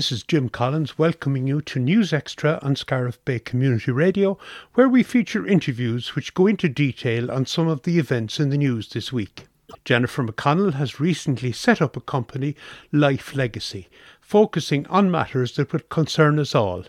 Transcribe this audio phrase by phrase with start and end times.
[0.00, 4.38] This is Jim Collins welcoming you to News Extra on Scariff Bay Community Radio,
[4.72, 8.56] where we feature interviews which go into detail on some of the events in the
[8.56, 9.46] news this week.
[9.84, 12.56] Jennifer McConnell has recently set up a company,
[12.90, 13.90] Life Legacy,
[14.22, 16.84] focusing on matters that would concern us all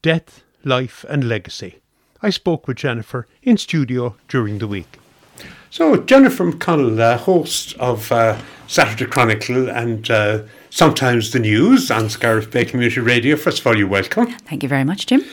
[0.00, 1.80] death, life, and legacy.
[2.22, 4.98] I spoke with Jennifer in studio during the week.
[5.68, 10.44] So, Jennifer McConnell, uh, host of uh, Saturday Chronicle and uh,
[10.74, 13.36] sometimes the news on Scariff Bay Community Radio.
[13.36, 14.26] First of all, you're welcome.
[14.26, 15.24] Thank you very much, Jim.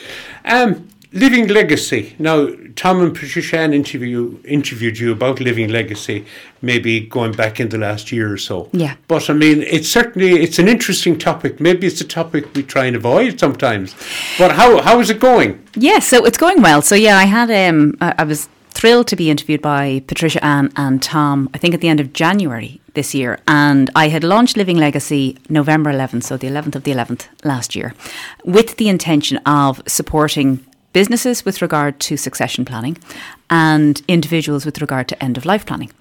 [0.44, 2.14] Um, Living Legacy.
[2.18, 6.24] Now, Tom and Patricia Ann interview, interviewed you about Living Legacy,
[6.62, 8.70] maybe going back in the last year or so.
[8.72, 8.94] Yeah.
[9.08, 11.60] But I mean, it's certainly it's an interesting topic.
[11.60, 13.94] Maybe it's a topic we try and avoid sometimes.
[14.38, 15.62] But how how is it going?
[15.74, 16.80] Yeah, so it's going well.
[16.82, 18.48] So yeah, I had um, I, I was
[18.82, 21.48] thrilled to be interviewed by Patricia Ann and Tom.
[21.54, 25.38] I think at the end of January this year, and I had launched Living Legacy
[25.48, 27.94] November 11th, so the 11th of the 11th last year,
[28.44, 32.98] with the intention of supporting businesses with regard to succession planning
[33.50, 35.92] and individuals with regard to end of life planning.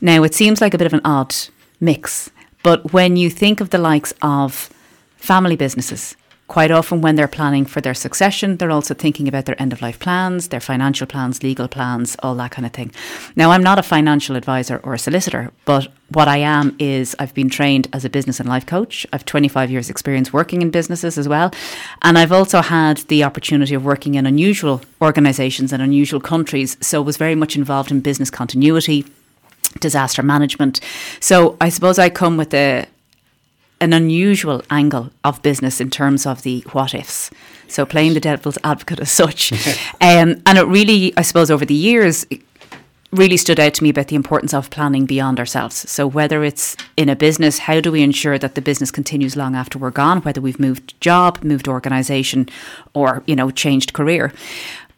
[0.00, 1.32] Now, it seems like a bit of an odd
[1.78, 2.32] mix,
[2.64, 4.68] but when you think of the likes of
[5.16, 6.16] family businesses,
[6.48, 9.82] quite often when they're planning for their succession, they're also thinking about their end of
[9.82, 12.92] life plans, their financial plans, legal plans, all that kind of thing.
[13.34, 17.34] Now, I'm not a financial advisor or a solicitor, but what I am is I've
[17.34, 19.06] been trained as a business and life coach.
[19.12, 21.52] I've 25 years experience working in businesses as well.
[22.02, 26.76] And I've also had the opportunity of working in unusual organizations and unusual countries.
[26.80, 29.04] So was very much involved in business continuity,
[29.80, 30.80] disaster management.
[31.18, 32.86] So I suppose I come with a
[33.80, 37.30] an unusual angle of business in terms of the what ifs.
[37.68, 39.52] So playing the devil's advocate as such.
[40.00, 42.26] um, and it really, I suppose, over the years,
[43.12, 45.88] really stood out to me about the importance of planning beyond ourselves.
[45.90, 49.54] So whether it's in a business, how do we ensure that the business continues long
[49.54, 52.48] after we're gone, whether we've moved job, moved organisation,
[52.94, 54.32] or you know changed career,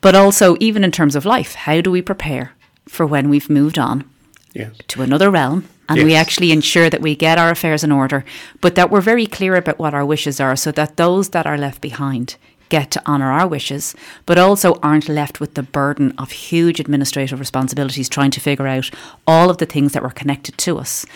[0.01, 2.53] but also even in terms of life, how do we prepare
[2.87, 4.09] for when we've moved on
[4.55, 4.73] yes.
[4.89, 5.69] to another realm?
[5.89, 6.05] And yes.
[6.05, 8.25] we actually ensure that we get our affairs in order,
[8.61, 11.57] but that we're very clear about what our wishes are so that those that are
[11.57, 12.37] left behind
[12.69, 13.95] get to honour our wishes,
[14.27, 18.91] but also aren't left with the burden of huge administrative responsibilities trying to figure out
[19.27, 21.07] all of the things that were connected to us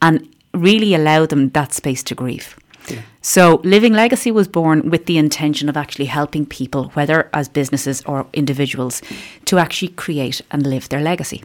[0.00, 2.56] and really allow them that space to grieve.
[2.88, 3.02] Yeah.
[3.20, 8.02] So, Living Legacy was born with the intention of actually helping people, whether as businesses
[8.06, 9.02] or individuals,
[9.44, 11.44] to actually create and live their legacy.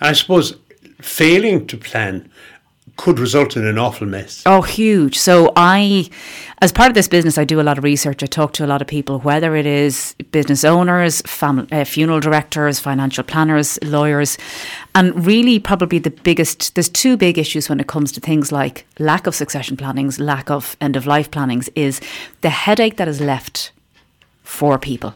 [0.00, 0.56] I suppose
[1.02, 2.30] failing to plan
[2.96, 4.42] could result in an awful mess.
[4.44, 5.18] Oh, huge.
[5.18, 6.10] So, I,
[6.60, 8.22] as part of this business, I do a lot of research.
[8.22, 12.20] I talk to a lot of people, whether it is business owners, family, uh, funeral
[12.20, 14.36] directors, financial planners, lawyers.
[14.94, 18.86] And really, probably the biggest, there's two big issues when it comes to things like
[18.98, 22.00] lack of succession plannings, lack of end of life plannings, is
[22.42, 23.72] the headache that is left
[24.42, 25.14] for people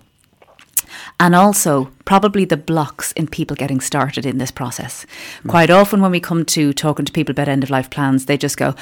[1.18, 5.06] and also probably the blocks in people getting started in this process.
[5.42, 5.50] Mm.
[5.50, 8.36] Quite often, when we come to talking to people about end of life plans, they
[8.36, 8.74] just go,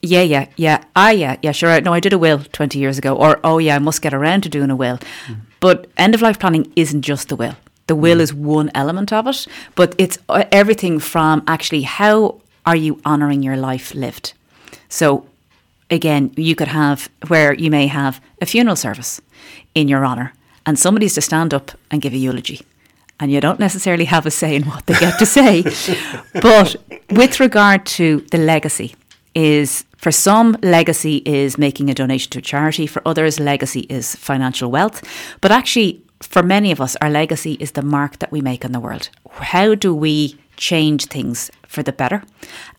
[0.00, 1.80] yeah, yeah, yeah, ah, yeah, yeah, sure.
[1.80, 3.16] No, I did a will 20 years ago.
[3.16, 4.98] Or, oh, yeah, I must get around to doing a will.
[5.26, 5.40] Mm.
[5.60, 7.56] But end of life planning isn't just the will.
[7.88, 8.22] The will mm.
[8.22, 13.42] is one element of it, but it's uh, everything from actually how are you honouring
[13.42, 14.34] your life lived?
[14.88, 15.26] So,
[15.90, 19.20] again, you could have where you may have a funeral service
[19.74, 20.32] in your honour
[20.68, 22.60] and somebody's to stand up and give a eulogy.
[23.18, 25.62] And you don't necessarily have a say in what they get to say.
[26.34, 26.76] but
[27.10, 28.94] with regard to the legacy,
[29.34, 32.86] is for some, legacy is making a donation to a charity.
[32.86, 35.02] For others, legacy is financial wealth.
[35.40, 38.72] But actually, for many of us, our legacy is the mark that we make in
[38.72, 39.08] the world.
[39.30, 42.22] How do we change things for the better?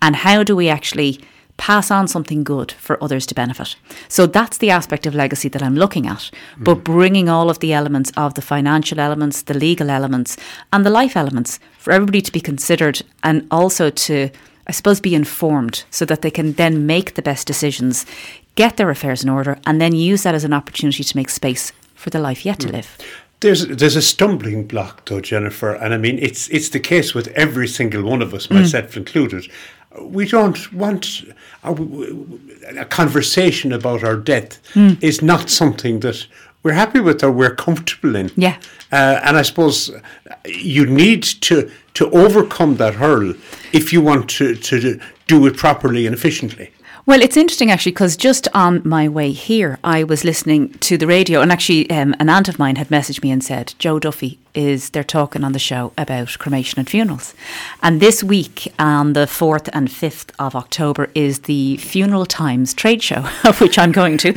[0.02, 1.22] And how do we actually
[1.60, 3.76] pass on something good for others to benefit.
[4.08, 6.64] So that's the aspect of legacy that I'm looking at, mm.
[6.64, 10.38] but bringing all of the elements of the financial elements, the legal elements,
[10.72, 14.30] and the life elements for everybody to be considered and also to,
[14.68, 18.06] I suppose, be informed so that they can then make the best decisions,
[18.56, 21.74] get their affairs in order, and then use that as an opportunity to make space
[21.94, 22.68] for the life yet mm.
[22.68, 22.98] to live.
[23.42, 27.28] There's there's a stumbling block though, Jennifer, and I mean it's it's the case with
[27.30, 28.56] every single one of us, mm.
[28.56, 28.98] myself mm.
[28.98, 29.50] included
[30.02, 31.24] we don't want
[31.64, 31.74] a,
[32.78, 35.02] a, conversation about our death mm.
[35.04, 36.28] is not something that
[36.62, 38.32] we're happy with or we're comfortable in.
[38.36, 38.58] Yeah.
[38.92, 39.92] Uh, and I suppose
[40.46, 43.34] you need to to overcome that hurdle
[43.74, 46.72] if you want to, to do it properly and efficiently.
[47.10, 51.08] Well, it's interesting actually because just on my way here, I was listening to the
[51.08, 54.38] radio, and actually, um, an aunt of mine had messaged me and said, Joe Duffy
[54.54, 57.34] is they're talking on the show about cremation and funerals.
[57.82, 63.02] And this week, on the 4th and 5th of October, is the Funeral Times trade
[63.02, 64.36] show, of which I'm going to.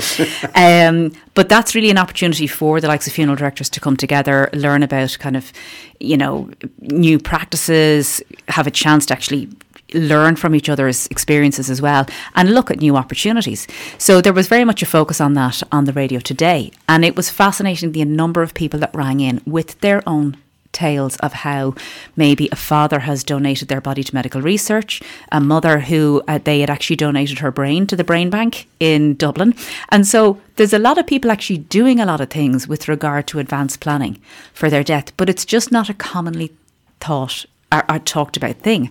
[0.54, 4.48] um, but that's really an opportunity for the likes of funeral directors to come together,
[4.54, 5.52] learn about kind of,
[6.00, 6.48] you know,
[6.80, 9.50] new practices, have a chance to actually
[9.94, 13.66] learn from each other's experiences as well and look at new opportunities.
[13.98, 16.72] So there was very much a focus on that on the radio today.
[16.88, 20.36] And it was fascinating the number of people that rang in with their own
[20.72, 21.74] tales of how
[22.16, 26.60] maybe a father has donated their body to medical research, a mother who uh, they
[26.60, 29.54] had actually donated her brain to the brain bank in Dublin.
[29.90, 33.26] And so there's a lot of people actually doing a lot of things with regard
[33.28, 34.20] to advanced planning
[34.52, 36.52] for their death, but it's just not a commonly
[37.00, 38.90] thought are, are talked about thing.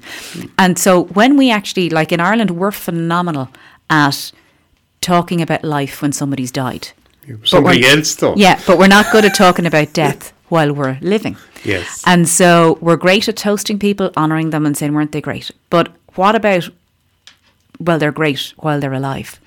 [0.57, 3.49] And so when we actually, like in Ireland, we're phenomenal
[3.89, 4.31] at
[4.99, 6.89] talking about life when somebody's died.
[7.43, 8.35] Somebody else, though.
[8.35, 11.37] Yeah, but we're not good at talking about death while we're living.
[11.63, 12.03] Yes.
[12.05, 15.51] And so we're great at toasting people, honouring them, and saying, weren't they great?
[15.69, 16.69] But what about,
[17.79, 19.39] well, they're great while they're alive?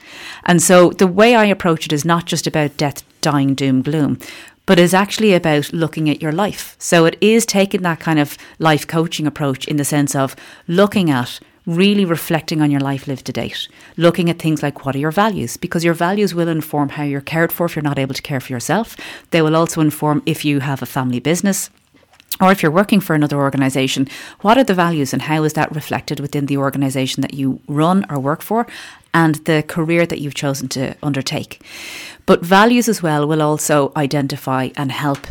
[0.45, 4.19] And so the way I approach it is not just about death, dying, doom, gloom,
[4.67, 6.77] but is actually about looking at your life.
[6.79, 10.35] So it is taking that kind of life coaching approach in the sense of
[10.67, 14.95] looking at really reflecting on your life lived to date, looking at things like what
[14.95, 17.99] are your values, because your values will inform how you're cared for if you're not
[17.99, 18.97] able to care for yourself.
[19.31, 21.71] They will also inform if you have a family business
[22.41, 24.09] or if you're working for another organisation,
[24.41, 28.05] what are the values and how is that reflected within the organisation that you run
[28.11, 28.67] or work for
[29.15, 31.63] and the career that you've chosen to undertake?
[32.27, 35.27] But values as well will also identify and help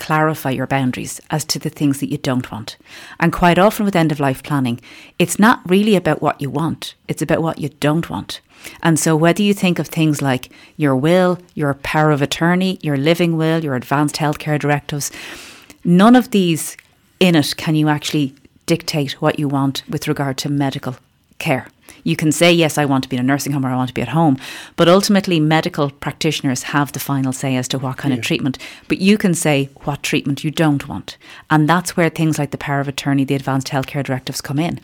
[0.00, 2.76] clarify your boundaries as to the things that you don't want.
[3.20, 4.80] And quite often with end of life planning,
[5.18, 8.40] it's not really about what you want, it's about what you don't want.
[8.82, 12.96] And so, whether you think of things like your will, your power of attorney, your
[12.96, 15.10] living will, your advanced healthcare directives,
[15.84, 16.76] none of these
[17.20, 18.34] in it can you actually
[18.66, 20.96] dictate what you want with regard to medical
[21.38, 21.68] care.
[22.04, 23.88] You can say, yes, I want to be in a nursing home or I want
[23.88, 24.36] to be at home,
[24.76, 28.18] but ultimately, medical practitioners have the final say as to what kind yeah.
[28.18, 28.58] of treatment.
[28.88, 31.16] But you can say what treatment you don't want.
[31.50, 34.80] And that's where things like the power of attorney, the advanced healthcare directives come in.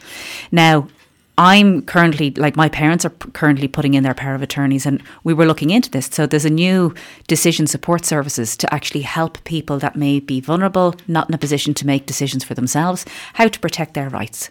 [0.51, 0.89] Now,
[1.39, 5.35] I'm currently, like my parents are currently putting in their power of attorneys, and we
[5.35, 6.07] were looking into this.
[6.07, 6.95] So there's a new
[7.29, 11.75] decision support services to actually help people that may be vulnerable, not in a position
[11.75, 13.05] to make decisions for themselves,
[13.35, 14.51] how to protect their rights.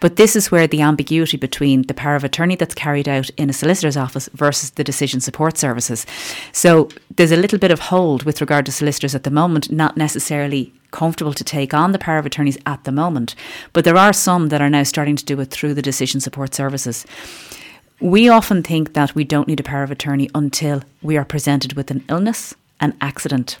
[0.00, 3.48] But this is where the ambiguity between the power of attorney that's carried out in
[3.48, 6.04] a solicitor's office versus the decision support services.
[6.52, 9.96] So there's a little bit of hold with regard to solicitors at the moment, not
[9.96, 13.34] necessarily comfortable to take on the power of attorneys at the moment.
[13.72, 16.54] But there are some that are now starting to do it through the decision support
[16.54, 17.06] services.
[18.00, 21.72] We often think that we don't need a power of attorney until we are presented
[21.72, 23.58] with an illness, an accident,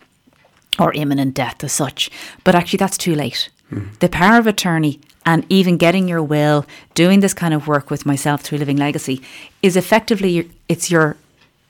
[0.78, 2.10] or imminent death as such.
[2.44, 3.48] But actually, that's too late.
[3.72, 3.98] Mm.
[3.98, 6.64] The power of attorney and even getting your will,
[6.94, 9.20] doing this kind of work with myself through Living Legacy,
[9.62, 11.16] is effectively it's your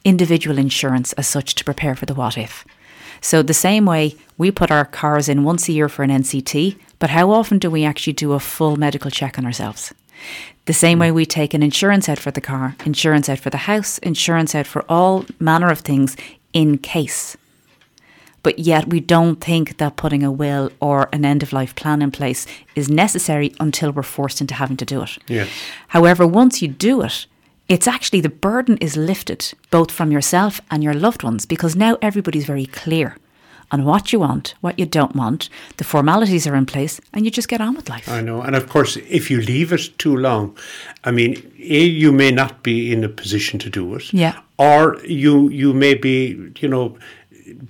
[0.04, 2.64] individual insurance as such to prepare for the what if.
[3.20, 6.78] So, the same way we put our cars in once a year for an NCT,
[6.98, 9.92] but how often do we actually do a full medical check on ourselves?
[10.66, 13.56] The same way we take an insurance out for the car, insurance out for the
[13.56, 16.16] house, insurance out for all manner of things
[16.52, 17.36] in case.
[18.42, 22.00] But yet, we don't think that putting a will or an end of life plan
[22.00, 22.46] in place
[22.76, 25.18] is necessary until we're forced into having to do it.
[25.26, 25.48] Yes.
[25.88, 27.26] However, once you do it,
[27.68, 31.99] it's actually the burden is lifted both from yourself and your loved ones because now
[32.00, 33.16] everybody's very clear
[33.73, 35.49] on what you want, what you don't want.
[35.76, 38.08] The formalities are in place, and you just get on with life.
[38.08, 38.40] I know.
[38.42, 40.56] And of course, if you leave it too long,
[41.04, 44.12] I mean, A, you may not be in a position to do it.
[44.12, 44.40] Yeah.
[44.58, 46.96] Or you you may be, you know,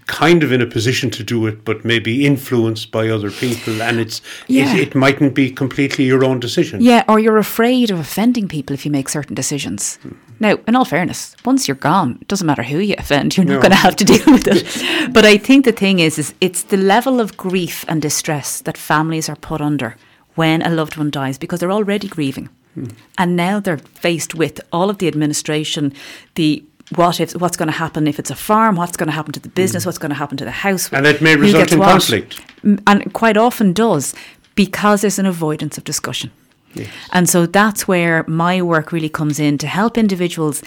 [0.06, 3.99] kind of in a position to do it, but maybe influenced by other people, and
[3.99, 4.75] it's yeah.
[4.75, 6.80] it, it, mightn't be completely your own decision.
[6.80, 9.99] Yeah, or you're afraid of offending people if you make certain decisions.
[10.04, 10.16] Mm.
[10.38, 13.54] Now, in all fairness, once you're gone, it doesn't matter who you offend; you're not
[13.54, 13.61] no.
[13.61, 15.12] going to have to deal with it.
[15.12, 18.78] but I think the thing is, is it's the level of grief and distress that
[18.78, 19.97] families are put under
[20.35, 22.49] when a loved one dies because they're already grieving.
[22.75, 22.87] Hmm.
[23.18, 25.95] And now they're faced with all of the administration,
[26.35, 26.62] the
[26.95, 29.40] what if what's going to happen if it's a farm what's going to happen to
[29.40, 29.87] the business mm.
[29.87, 33.12] what's going to happen to the house and it may result in what, conflict and
[33.12, 34.14] quite often does
[34.55, 36.31] because there's an avoidance of discussion
[36.75, 36.88] yes.
[37.12, 40.62] and so that's where my work really comes in to help individuals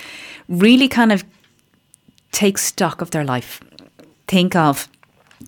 [0.50, 1.24] really kind of
[2.32, 3.62] take stock of their life
[4.28, 4.90] think of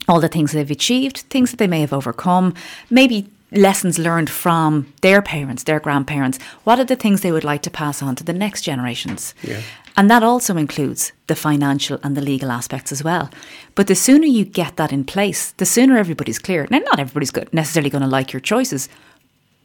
[0.07, 2.53] all the things they've achieved things that they may have overcome
[2.89, 6.39] maybe lessons learned from their parents, their grandparents?
[6.63, 9.33] What are the things they would like to pass on to the next generations?
[9.43, 9.61] Yeah.
[9.97, 13.29] And that also includes the financial and the legal aspects as well.
[13.75, 16.67] But the sooner you get that in place, the sooner everybody's clear.
[16.69, 18.89] Now, not everybody's necessarily going to like your choices,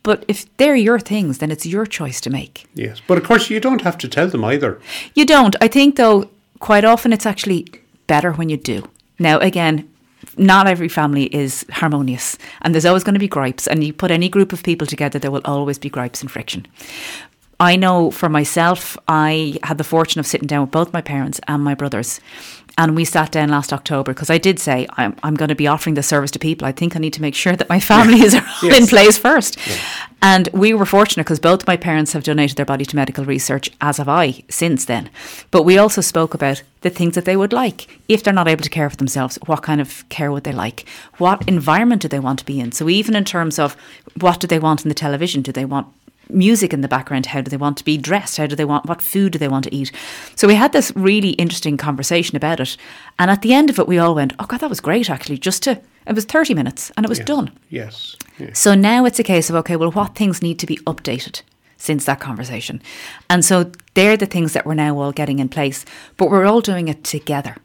[0.02, 2.66] but if they're your things, then it's your choice to make.
[2.74, 3.00] Yes.
[3.06, 4.80] But of course, you don't have to tell them either.
[5.14, 5.56] You don't.
[5.60, 6.30] I think, though,
[6.60, 7.66] quite often it's actually
[8.06, 8.88] better when you do.
[9.18, 9.88] Now, again,
[10.36, 13.66] not every family is harmonious and there's always going to be gripes.
[13.66, 16.66] And you put any group of people together, there will always be gripes and friction.
[17.58, 21.40] I know for myself, I had the fortune of sitting down with both my parents
[21.48, 22.20] and my brothers.
[22.78, 25.66] And we sat down last October because I did say, I'm, I'm going to be
[25.66, 26.68] offering this service to people.
[26.68, 28.78] I think I need to make sure that my family is Yes.
[28.78, 29.58] in place first.
[30.20, 33.70] And we were fortunate because both my parents have donated their body to medical research,
[33.80, 35.08] as have I since then.
[35.50, 37.98] But we also spoke about the things that they would like.
[38.08, 40.84] If they're not able to care for themselves, what kind of care would they like?
[41.16, 42.72] What environment do they want to be in?
[42.72, 43.74] So, even in terms of
[44.20, 45.40] what do they want in the television?
[45.40, 45.86] Do they want
[46.28, 47.26] music in the background?
[47.26, 48.36] How do they want to be dressed?
[48.36, 49.92] How do they want, what food do they want to eat?
[50.34, 52.76] So, we had this really interesting conversation about it.
[53.18, 55.38] And at the end of it, we all went, oh, God, that was great, actually,
[55.38, 57.56] just to, it was 30 minutes and it was done.
[57.68, 58.16] Yes.
[58.38, 58.58] yes.
[58.58, 61.42] So now it's a case of okay, well, what things need to be updated
[61.76, 62.80] since that conversation?
[63.28, 65.84] And so they're the things that we're now all getting in place,
[66.16, 67.56] but we're all doing it together.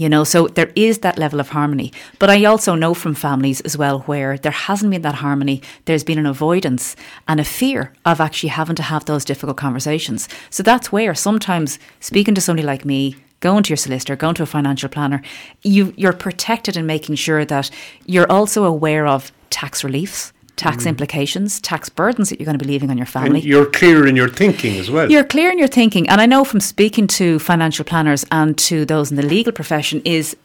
[0.00, 1.92] You know, so there is that level of harmony.
[2.18, 6.04] But I also know from families as well where there hasn't been that harmony, there's
[6.04, 6.96] been an avoidance
[7.28, 10.26] and a fear of actually having to have those difficult conversations.
[10.48, 14.42] So that's where sometimes speaking to somebody like me, going to your solicitor, going to
[14.42, 15.20] a financial planner,
[15.60, 17.70] you, you're protected in making sure that
[18.06, 20.88] you're also aware of tax reliefs, tax mm.
[20.88, 23.40] implications, tax burdens that you're going to be leaving on your family.
[23.40, 25.10] And you're clear in your thinking as well.
[25.10, 28.84] You're clear in your thinking, and I know from speaking to financial planners and to
[28.84, 30.36] those in the legal profession is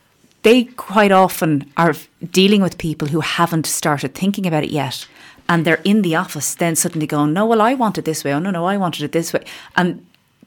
[0.44, 1.96] they quite often are
[2.32, 5.06] dealing with people who haven't started thinking about it yet.
[5.50, 8.34] And they're in the office, then suddenly going, No, well, I want it this way.
[8.34, 9.44] Oh, no, no, I wanted it this way.
[9.76, 10.06] And,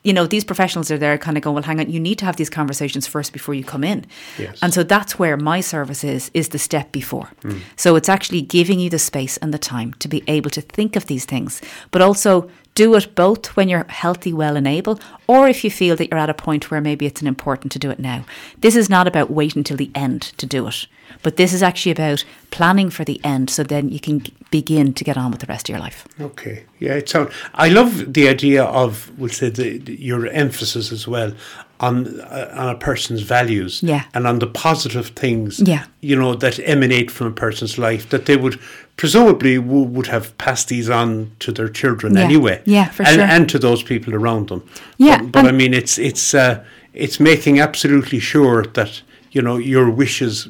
[0.08, 2.24] you know, these professionals are there kind of going, Well, hang on, you need to
[2.24, 4.06] have these conversations first before you come in.
[4.38, 4.58] Yes.
[4.62, 7.30] And so that's where my service is, is the step before.
[7.42, 7.58] Hmm.
[7.76, 10.96] So it's actually giving you the space and the time to be able to think
[10.96, 11.60] of these things,
[11.90, 15.96] but also do it both when you're healthy, well, and able, or if you feel
[15.96, 18.24] that you're at a point where maybe it's an important to do it now.
[18.60, 20.86] This is not about waiting till the end to do it,
[21.24, 25.02] but this is actually about planning for the end so then you can begin to
[25.02, 26.06] get on with the rest of your life.
[26.20, 26.66] Okay.
[26.78, 27.32] Yeah, it sounds.
[27.54, 31.32] I love the idea of, we'll say, the- your emphasis as well
[31.80, 33.82] on uh, on a person's values.
[33.82, 34.02] Yeah.
[34.14, 35.60] And on the positive things.
[35.60, 35.84] Yeah.
[36.00, 38.58] You know that emanate from a person's life that they would
[38.96, 42.24] presumably w- would have passed these on to their children Yeah.
[42.24, 42.62] anyway.
[42.64, 43.24] Yeah, for and, sure.
[43.24, 44.62] And to those people around them.
[44.96, 49.02] Yeah, But, but I mean, it's it's uh, it's making absolutely sure that.
[49.30, 50.48] You know your wishes,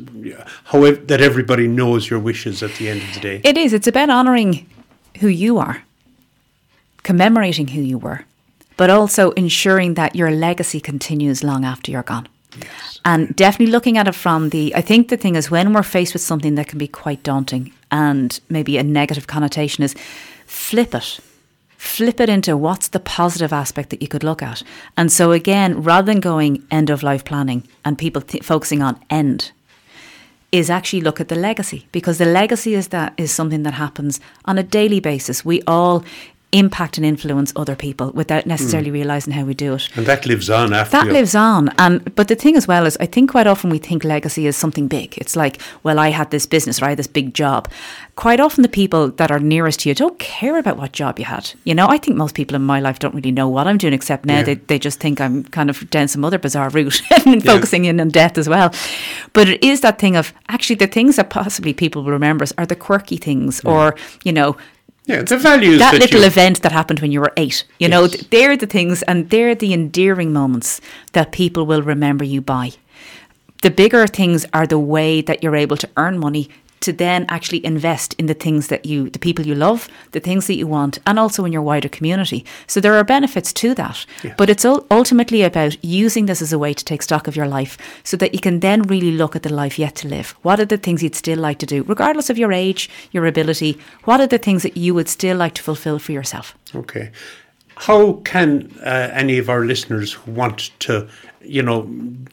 [0.67, 3.41] however, that everybody knows your wishes at the end of the day.
[3.43, 3.73] It is.
[3.73, 4.67] It's about honouring
[5.21, 5.83] who you are,
[7.03, 8.21] commemorating who you were,
[8.79, 12.27] but also ensuring that your legacy continues long after you're gone.
[13.05, 16.15] And definitely looking at it from the, I think the thing is when we're faced
[16.15, 19.95] with something that can be quite daunting and maybe a negative connotation is
[20.47, 21.21] flip it.
[21.77, 24.63] Flip it into what's the positive aspect that you could look at.
[24.97, 28.99] And so, again, rather than going end of life planning and people th- focusing on
[29.11, 29.53] end,
[30.51, 34.19] is actually look at the legacy because the legacy is that is something that happens
[34.47, 35.45] on a daily basis.
[35.45, 36.05] We all
[36.53, 38.95] impact and influence other people without necessarily hmm.
[38.95, 39.89] realizing how we do it.
[39.97, 41.69] And that lives on after That lives on.
[41.79, 44.57] And but the thing as well is I think quite often we think legacy is
[44.57, 45.19] something big.
[45.19, 47.71] It's like, well, I had this business or I had this big job.
[48.17, 51.27] Quite often the people that are nearest to you don't care about what job you
[51.27, 51.53] had.
[51.65, 53.93] You know, I think most people in my life don't really know what I'm doing
[53.93, 54.45] except now Yeah.
[54.45, 58.01] they, they just think I'm kind of down some other bizarre route and focusing in
[58.01, 58.73] on death as well.
[59.35, 62.55] But it is that thing of actually the things that possibly people will remember us
[62.57, 64.57] are the quirky things or, you know,
[65.09, 67.65] Yeah, the values that, that, little you, event that happened when you were eight.
[67.81, 68.11] You know, Yes.
[68.13, 70.81] th- they're the things and they're the endearing moments
[71.13, 72.73] that people will remember you by.
[73.63, 76.49] The bigger things are the way that you're able to earn money
[76.81, 80.47] to then actually invest in the things that you, the people you love, the things
[80.47, 82.45] that you want, and also in your wider community.
[82.67, 84.07] So there are benefits to that.
[84.23, 84.35] Yes.
[84.37, 87.79] But it's ultimately about using this as a way to take stock of your life
[88.05, 90.35] so that you can then really look at the life yet to live.
[90.43, 93.79] What are the things you'd still like to do, regardless of your age, your ability?
[94.05, 96.57] What are the things that you would still like to fulfill for yourself?
[96.75, 97.11] Okay.
[97.77, 101.09] How can uh, any of our listeners who want to,
[101.41, 101.83] you know,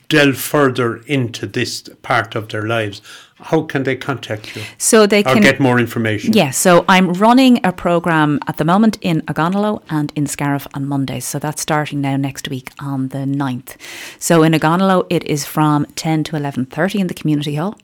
[0.09, 3.01] delve further into this part of their lives,
[3.41, 6.33] how can they contact you So they can get more information?
[6.33, 10.87] Yeah, so I'm running a program at the moment in Ogonnelloe and in Scariff on
[10.87, 11.25] Mondays.
[11.25, 13.75] So that's starting now next week on the 9th.
[14.19, 17.75] So in Ogonnelloe it is from 10 to 11:30 in the community hall.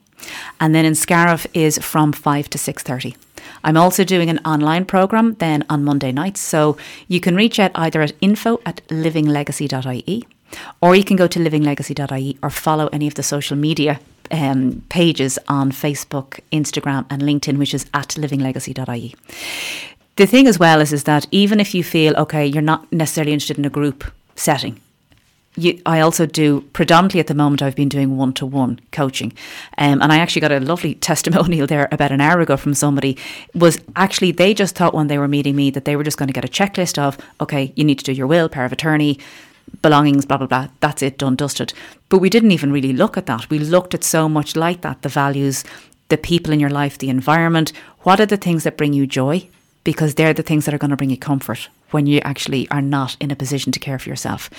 [0.58, 3.14] And then in Scariff is from 5 to 6:30.
[3.62, 6.40] I'm also doing an online program then on Monday nights.
[6.40, 6.76] So
[7.08, 10.24] you can reach out either at info at livinglegacy.ie
[10.80, 14.00] or you can go to livinglegacy.ie or follow any of the social media
[14.30, 19.14] um, pages on Facebook, Instagram, and LinkedIn, which is at livinglegacy.ie.
[20.16, 23.32] The thing as well is, is that even if you feel, okay, you're not necessarily
[23.32, 24.04] interested in a group
[24.36, 24.80] setting,
[25.56, 27.62] you, I also do predominantly at the moment.
[27.62, 29.32] I've been doing one to one coaching,
[29.76, 33.18] um, and I actually got a lovely testimonial there about an hour ago from somebody.
[33.54, 36.28] Was actually they just thought when they were meeting me that they were just going
[36.28, 39.18] to get a checklist of okay, you need to do your will, power of attorney,
[39.80, 40.68] belongings, blah blah blah.
[40.80, 41.72] That's it, done, dusted.
[42.08, 43.48] But we didn't even really look at that.
[43.48, 45.64] We looked at so much like that: the values,
[46.08, 47.72] the people in your life, the environment.
[48.00, 49.48] What are the things that bring you joy?
[49.84, 52.82] Because they're the things that are going to bring you comfort when you actually are
[52.82, 54.50] not in a position to care for yourself.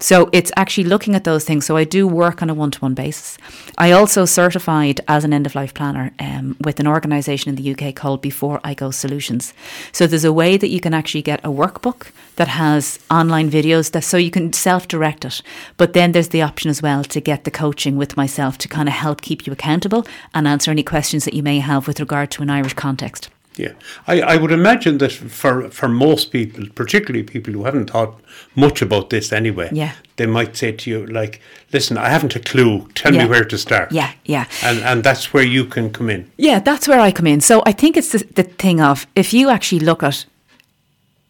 [0.00, 1.66] So it's actually looking at those things.
[1.66, 3.38] So I do work on a one to one basis.
[3.76, 7.72] I also certified as an end of life planner um, with an organisation in the
[7.72, 9.54] UK called Before I Go Solutions.
[9.92, 13.90] So there's a way that you can actually get a workbook that has online videos
[13.92, 15.42] that so you can self direct it.
[15.76, 18.88] But then there's the option as well to get the coaching with myself to kind
[18.88, 22.30] of help keep you accountable and answer any questions that you may have with regard
[22.32, 23.28] to an Irish context.
[23.58, 23.72] Yeah,
[24.06, 28.20] I, I would imagine that for, for most people, particularly people who haven't thought
[28.54, 29.94] much about this anyway, yeah.
[30.16, 31.40] they might say to you, like,
[31.72, 33.24] listen, I haven't a clue, tell yeah.
[33.24, 33.90] me where to start.
[33.90, 34.46] Yeah, yeah.
[34.62, 36.30] And, and that's where you can come in.
[36.36, 37.40] Yeah, that's where I come in.
[37.40, 40.24] So I think it's the, the thing of if you actually look at,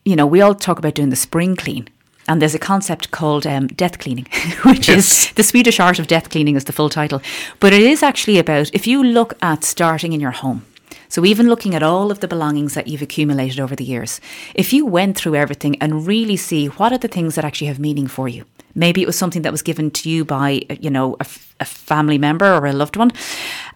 [0.05, 1.89] you know, we all talk about doing the spring clean.
[2.31, 4.27] And there's a concept called um, death cleaning,
[4.65, 4.99] which yes.
[4.99, 7.23] is the Swedish art of death cleaning, is the full title.
[7.59, 10.67] But it is actually about if you look at starting in your home,
[11.09, 14.21] so, even looking at all of the belongings that you've accumulated over the years,
[14.55, 17.79] if you went through everything and really see what are the things that actually have
[17.79, 21.17] meaning for you, maybe it was something that was given to you by, you know,
[21.21, 21.27] a,
[21.61, 23.11] a family member or a loved one,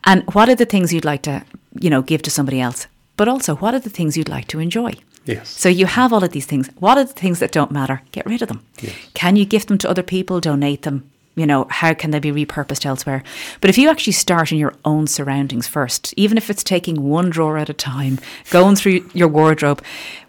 [0.04, 1.44] and what are the things you'd like to,
[1.80, 2.86] you know, give to somebody else,
[3.16, 4.92] but also what are the things you'd like to enjoy.
[5.24, 5.48] Yes.
[5.48, 6.68] So you have all of these things.
[6.80, 8.02] What are the things that don't matter?
[8.10, 8.64] Get rid of them.
[8.80, 8.94] Yes.
[9.14, 10.40] Can you gift them to other people?
[10.40, 11.11] Donate them?
[11.34, 13.22] You know, how can they be repurposed elsewhere?
[13.60, 17.30] But if you actually start in your own surroundings first, even if it's taking one
[17.30, 18.18] drawer at a time,
[18.50, 19.82] going through your wardrobe,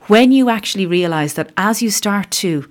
[0.07, 2.69] when you actually realize that as you start to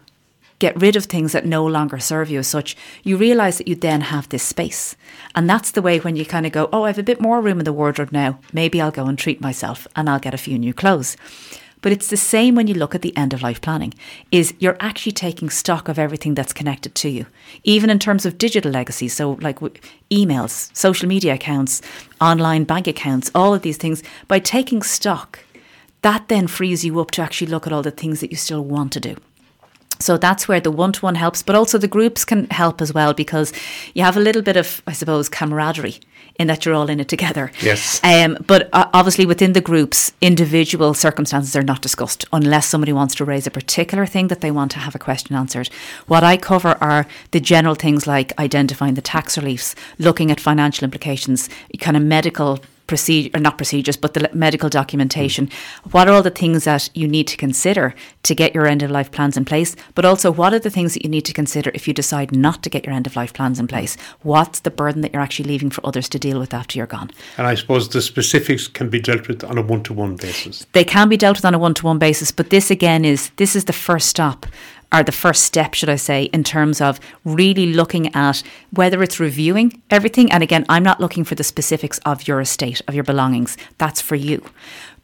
[0.58, 3.74] get rid of things that no longer serve you as such, you realize that you
[3.74, 4.94] then have this space.
[5.34, 7.40] And that's the way when you kind of go, oh, I have a bit more
[7.40, 8.38] room in the wardrobe now.
[8.52, 11.16] Maybe I'll go and treat myself and I'll get a few new clothes.
[11.82, 13.92] But it's the same when you look at the end of life planning
[14.30, 17.26] is you're actually taking stock of everything that's connected to you.
[17.64, 19.58] Even in terms of digital legacy, so like
[20.10, 21.82] emails, social media accounts,
[22.20, 25.40] online bank accounts, all of these things by taking stock
[26.02, 28.64] that then frees you up to actually look at all the things that you still
[28.64, 29.16] want to do.
[30.00, 32.92] So that's where the one to one helps, but also the groups can help as
[32.92, 33.52] well because
[33.94, 36.00] you have a little bit of, I suppose, camaraderie
[36.36, 37.50] in that you're all in it together.
[37.60, 38.00] Yes.
[38.04, 43.14] Um, but uh, obviously, within the groups, individual circumstances are not discussed unless somebody wants
[43.16, 45.68] to raise a particular thing that they want to have a question answered.
[46.06, 50.84] What I cover are the general things like identifying the tax reliefs, looking at financial
[50.84, 55.48] implications, kind of medical procedure or not procedures but the medical documentation.
[55.90, 58.90] What are all the things that you need to consider to get your end of
[58.90, 59.76] life plans in place?
[59.94, 62.62] But also what are the things that you need to consider if you decide not
[62.62, 63.96] to get your end of life plans in place?
[64.22, 67.10] What's the burden that you're actually leaving for others to deal with after you're gone?
[67.38, 70.66] And i suppose the specifics can be dealt with on a one-to-one basis.
[70.72, 73.64] They can be dealt with on a one-to-one basis but this again is this is
[73.64, 74.46] the first stop
[74.92, 79.18] are the first step, should I say, in terms of really looking at whether it's
[79.18, 80.30] reviewing everything.
[80.30, 83.56] And again, I'm not looking for the specifics of your estate, of your belongings.
[83.78, 84.44] That's for you.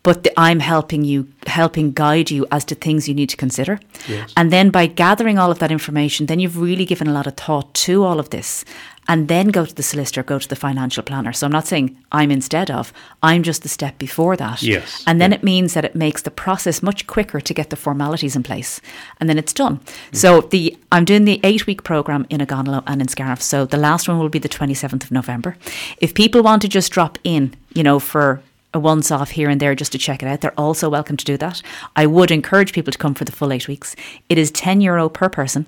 [0.05, 3.81] But the, I'm helping you, helping guide you as to things you need to consider.
[4.09, 4.33] Yes.
[4.37, 7.37] And then by gathering all of that information, then you've really given a lot of
[7.37, 8.65] thought to all of this
[9.09, 11.33] and then go to the solicitor, go to the financial planner.
[11.33, 12.93] So I'm not saying I'm instead of,
[13.23, 14.63] I'm just the step before that.
[14.63, 15.03] Yes.
[15.07, 15.39] And then yeah.
[15.39, 18.83] it means that it makes the process much quicker to get the formalities in place.
[19.19, 19.79] And then it's done.
[19.79, 20.17] Mm.
[20.17, 23.41] So the I'm doing the eight week programme in Ogonnelloe and in Scariff.
[23.41, 25.57] So the last one will be the 27th of November.
[25.99, 28.43] If people want to just drop in, you know, for
[28.75, 31.25] a once off here and there just to check it out, they're also welcome to
[31.25, 31.63] do that.
[31.97, 33.97] I would encourage people to come for the full eight weeks.
[34.29, 35.67] It is 10 euro per person.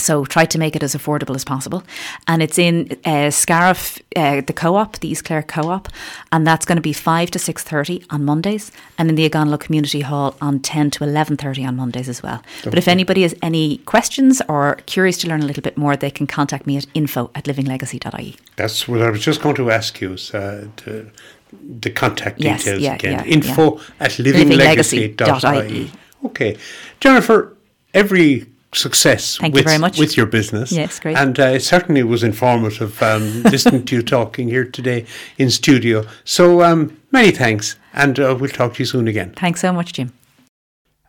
[0.00, 1.82] So try to make it as affordable as possible.
[2.26, 5.88] And it's in uh, Scariff, uh, the co-op, the East Clare co-op,
[6.30, 10.02] and that's going to be 5 to 6.30 on Mondays and in the Ogonnelloe Community
[10.02, 12.42] Hall on 10 to 11.30 on Mondays as well.
[12.60, 12.70] Okay.
[12.70, 16.10] But if anybody has any questions or curious to learn a little bit more, they
[16.10, 18.36] can contact me at info at livinglegacy.ie.
[18.56, 20.16] That's what I was just going to ask you.
[20.32, 21.10] Uh, to,
[21.50, 23.12] the contact yes, details yeah, again.
[23.12, 23.82] Yeah, info yeah.
[24.00, 25.90] at livinglegacy.ie.
[26.24, 26.56] Okay.
[27.00, 27.56] Jennifer,
[27.94, 29.98] every success Thank with, you very much.
[29.98, 30.72] with your business.
[30.72, 31.16] Yes, great.
[31.16, 35.06] And uh, it certainly was informative um, listening to you talking here today
[35.38, 36.04] in studio.
[36.24, 39.32] So um, many thanks, and uh, we'll talk to you soon again.
[39.36, 40.12] Thanks so much, Jim.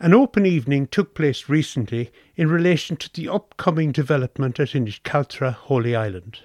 [0.01, 5.53] An open evening took place recently in relation to the upcoming development at Inis Cealtra,
[5.53, 6.39] Holy Island.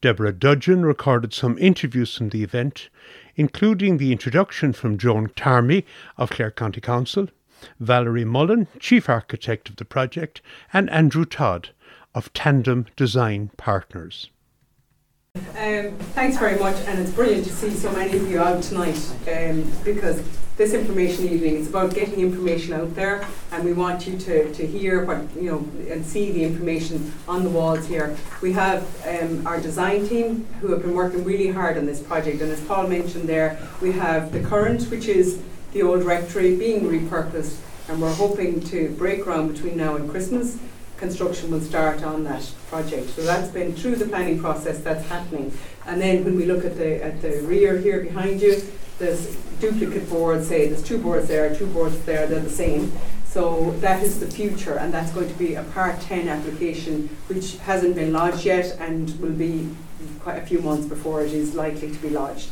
[0.00, 2.88] Deborah Dudgeon recorded some interviews from the event,
[3.36, 5.84] including the introduction from Joan Tarmie
[6.16, 7.28] of Clare County Council,
[7.80, 10.40] Valerie Mulvin, Chief Architect of the project,
[10.72, 11.70] and Andrew Todd
[12.14, 14.30] of Tandem Design Partners.
[15.58, 18.98] Um, thanks very much, and it's brilliant to see so many of you out tonight
[19.28, 20.22] um, because
[20.56, 24.66] this information evening is about getting information out there, and we want you to, to
[24.66, 28.16] hear what you know and see the information on the walls here.
[28.40, 32.40] We have um, our design team who have been working really hard on this project,
[32.40, 35.42] and as Paul mentioned there, we have the current, which is
[35.76, 37.58] the old rectory being repurposed,
[37.88, 40.58] and we're hoping to break ground between now and Christmas
[40.96, 43.10] construction will start on that project.
[43.10, 45.52] So that's been through the planning process that's happening.
[45.84, 48.62] And then when we look at the at the rear here behind you,
[48.98, 52.90] there's duplicate boards, say there's two boards there, two boards there, they're the same.
[53.26, 57.58] So that is the future and that's going to be a part 10 application which
[57.58, 59.68] hasn't been lodged yet and will be
[60.20, 62.48] quite a few months before it is likely to be lodged.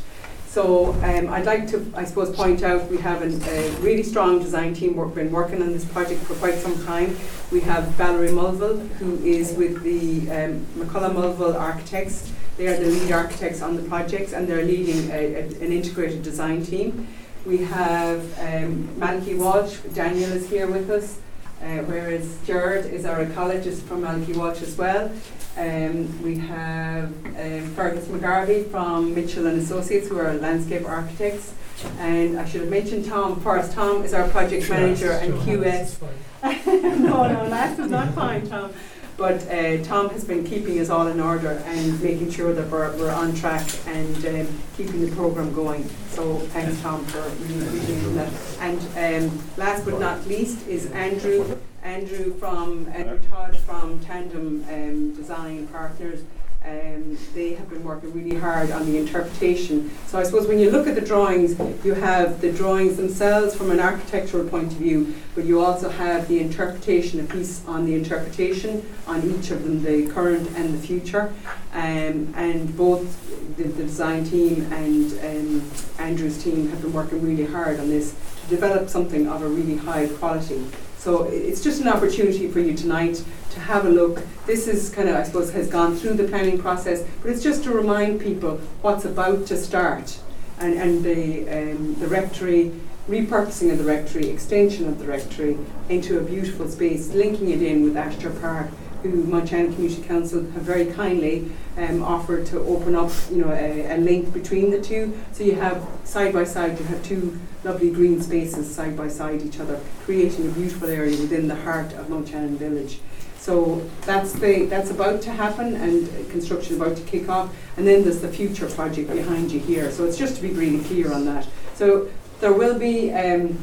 [0.55, 4.39] So um, I'd like to, I suppose, point out we have an, a really strong
[4.39, 4.95] design team.
[4.95, 7.17] We've been working on this project for quite some time.
[7.51, 12.31] We have Valerie Mulvin, who is with the um, McCullough Mulvin Architects.
[12.55, 16.23] They are the lead architects on the projects, and they're leading a, a, an integrated
[16.23, 17.05] design team.
[17.45, 19.79] We have um, Malachy Walsh.
[19.93, 21.19] Daniel is here with us.
[21.61, 25.09] Uh, whereas Jared is our ecologist from Malachy Walsh as well.
[25.57, 31.53] Um, we have um, Fergus McGarvey from Mitchell and Associates, who are landscape architects.
[31.99, 33.71] And I should have mentioned Tom first.
[33.71, 36.01] Tom is our project manager and QS.
[36.99, 38.73] no, no, last is not fine, Tom.
[39.17, 42.91] But uh, Tom has been keeping us all in order and making sure that we're,
[42.97, 45.87] we're on track and um, keeping the program going.
[46.09, 48.33] So thanks, Tom, for appreciating that.
[48.59, 51.57] And um, last but not least is Andrew.
[51.85, 56.23] Andrew from Andrew Todd from Tandem um, Design Partners.
[56.65, 59.91] Um, they have been working really hard on the interpretation.
[60.07, 63.69] So I suppose when you look at the drawings, you have the drawings themselves from
[63.69, 67.93] an architectural point of view, but you also have the interpretation, a piece on the
[67.93, 71.31] interpretation on each of them, the current and the future.
[71.71, 77.45] Um, and both the, the, design team and um, Andrew's team have been working really
[77.45, 80.65] hard on this to develop something of a really high quality.
[81.05, 84.23] So it's just an opportunity for you tonight to have a look.
[84.47, 87.63] This is kind of, I suppose, has gone through the planning process, but it's just
[87.65, 90.17] to remind people what's about to start.
[90.57, 92.71] And, and the, um, the rectory,
[93.07, 97.83] repurposing of the rectory, extension of the rectory into a beautiful space, linking it in
[97.83, 98.69] with Astor Park,
[99.03, 103.51] who Mount Shannon Community Council have very kindly um, offered to open up, you know,
[103.51, 105.15] a, a, link between the two.
[105.33, 109.41] So you have side by side, you have two lovely green spaces side by side
[109.41, 112.99] each other, creating a beautiful area within the heart of Mount Shannon Village.
[113.39, 117.53] So that's the that's about to happen, and construction about to kick off.
[117.77, 119.91] And then there's the future project behind you here.
[119.91, 121.47] So it's just to be really clear on that.
[121.73, 122.07] So
[122.39, 123.11] there will be.
[123.11, 123.57] Um,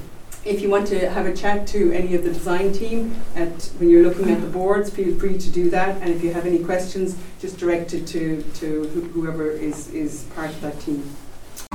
[0.45, 3.89] if you want to have a chat to any of the design team at, when
[3.89, 6.03] you're looking at the boards, feel free to do that.
[6.03, 8.83] And if you have any questions, just direct it to, to
[9.15, 11.09] whoever is, is part of that team.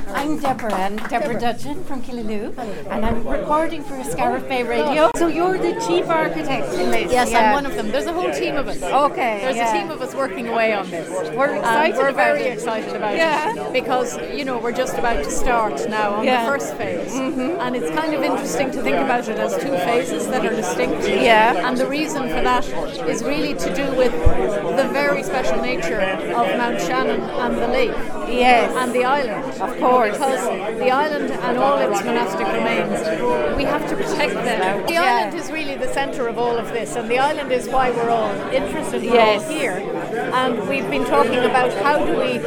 [0.06, 1.40] I'm Deborah, and Deborah, Deborah.
[1.40, 2.56] Dudgeon from Killaloe,
[2.90, 5.10] and I'm recording for Scariff Bay Radio.
[5.16, 7.12] So you're the chief architect in this?
[7.12, 7.48] Yes, yeah.
[7.48, 7.90] I'm one of them.
[7.90, 8.82] There's a whole team of us.
[8.82, 9.40] Okay.
[9.42, 9.74] There's yeah.
[9.74, 11.08] a team of us working away on this.
[11.34, 11.96] We're excited.
[11.96, 12.54] we're very it.
[12.54, 13.54] excited about yeah.
[13.54, 16.44] it because you know we're just about to start now on yeah.
[16.44, 17.60] the first phase, mm-hmm.
[17.60, 21.08] and it's kind of interesting to think about it as two phases that are distinct.
[21.08, 21.68] Yeah.
[21.68, 22.66] And the reason for that
[23.08, 28.17] is really to do with the very special nature of Mount Shannon and the lake.
[28.30, 28.74] Yes.
[28.76, 29.60] And the island.
[29.60, 30.12] Of course.
[30.12, 34.86] Because the island and all its monastic remains, we have to protect them.
[34.86, 35.02] The yeah.
[35.02, 38.10] island is really the centre of all of this, and the island is why we're
[38.10, 39.02] all interested.
[39.02, 39.44] We're yes.
[39.44, 42.38] all here, and we've been talking about how do we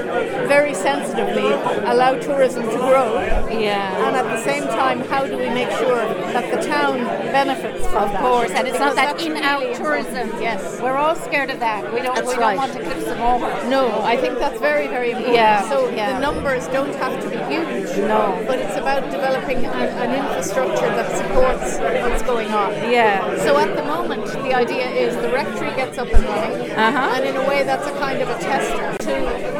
[0.48, 1.52] very sensitively
[1.92, 6.06] allow tourism to grow, yeah, and at the same time, how do we make sure
[6.34, 6.98] that the town
[7.32, 8.22] benefits from of that?
[8.22, 10.30] course, and it's because not that in-out really tourism.
[10.42, 11.92] Yes, we're all scared of that.
[11.94, 12.16] We don't.
[12.16, 12.56] That's we right.
[12.56, 13.70] don't want to clip them over.
[13.70, 15.36] No, I think that's very, very important.
[15.36, 15.68] Yeah.
[15.72, 16.14] So yeah.
[16.14, 17.96] the numbers don't have to be huge.
[17.98, 18.44] No.
[18.46, 22.74] But it's about developing an, an infrastructure that supports what's going on.
[22.92, 23.42] Yeah.
[23.46, 27.16] So at the moment, the idea is the rectory gets up and running, Uh-huh.
[27.16, 29.16] and in a way, that's a kind of a tester to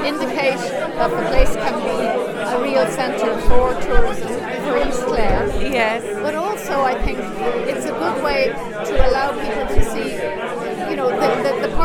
[0.06, 0.60] indicate
[1.00, 1.98] that the place can be
[2.56, 4.34] a real centre for tourism
[4.66, 5.48] for East Clare.
[5.62, 6.04] Yes.
[6.22, 7.20] But also, I think
[7.72, 8.48] it's a good way
[8.90, 10.10] to allow people to see,
[10.90, 11.41] you know, the,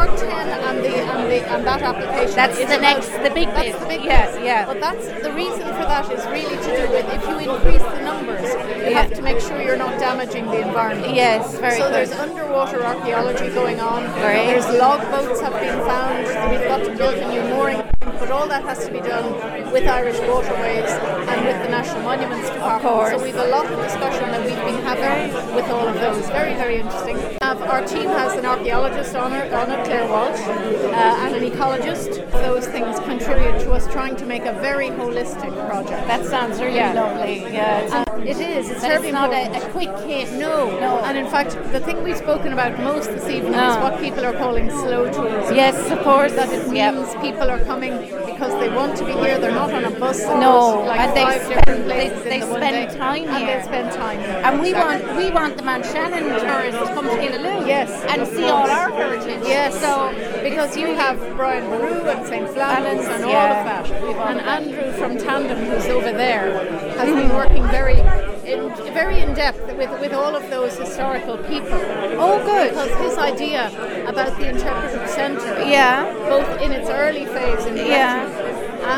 [0.07, 2.35] the, the Part 10 and the and the and that application.
[2.37, 3.81] That's the next- the big That's bit.
[3.81, 4.45] the big Yeah, bit.
[4.45, 4.67] yeah.
[4.67, 8.01] But that's the reason for that is really to do with if you increase the
[8.03, 9.03] numbers, you Yeah.
[9.03, 11.15] have to make sure you're not damaging the environment.
[11.15, 11.95] Yes, very so good.
[11.95, 14.05] there's underwater archaeology going on.
[14.21, 14.47] Great.
[14.47, 16.27] There's log boats have been found.
[16.51, 17.83] We've got to build a new mooring.
[18.19, 19.27] But all that has to be done
[19.73, 20.91] with Irish Waterways
[21.31, 23.09] and with the National Monuments Department.
[23.19, 26.27] So we've a lot of discussion that we've been having with all of those.
[26.31, 27.36] Very, very interesting.
[27.47, 31.49] Uh, our team has an archaeologist on it, on it Claire Walsh, uh, and an
[31.49, 32.29] ecologist.
[32.33, 36.09] Those things contribute to us trying to make a very holistic project.
[36.09, 36.93] That sounds really Yeah.
[36.95, 37.43] lovely.
[37.53, 38.06] Yeah.
[38.25, 38.71] It is.
[38.71, 40.33] It's it's not a- a quick hit.
[40.33, 40.93] No, No.
[41.07, 43.83] And in fact, the thing we've spoken about most this evening is Ah.
[43.85, 45.55] what people are calling slow tourism.
[45.55, 46.33] Yes, of course.
[46.33, 46.95] That it Yep.
[46.95, 47.95] means people are coming
[48.31, 49.39] because they want to be here.
[49.39, 50.21] They're not on a bus.
[50.47, 52.99] No, like and they spend- they- they the spend day.
[52.99, 53.59] time and here.
[53.61, 54.41] they spend time here.
[54.47, 55.07] And we Exactly.
[55.07, 58.53] want we want the Mount Shannon tourists to come to Killaloe Yes, and see course.
[58.53, 59.43] all our heritage.
[59.47, 60.11] Yes, So
[60.43, 62.49] because you have Brian Boru and St.
[62.55, 63.59] Flannan's and all yeah.
[63.59, 63.85] of that,
[64.31, 64.41] and.
[64.57, 66.47] Andrew from Tandem, who's over there,
[66.99, 67.97] has been working very,
[68.47, 71.81] in, very in depth with with all of those historical people.
[72.19, 72.71] Oh, good.
[72.71, 73.67] Because his idea
[74.07, 76.13] about the interpretive centre, Yeah.
[76.29, 78.27] both in its early phase in the Yeah.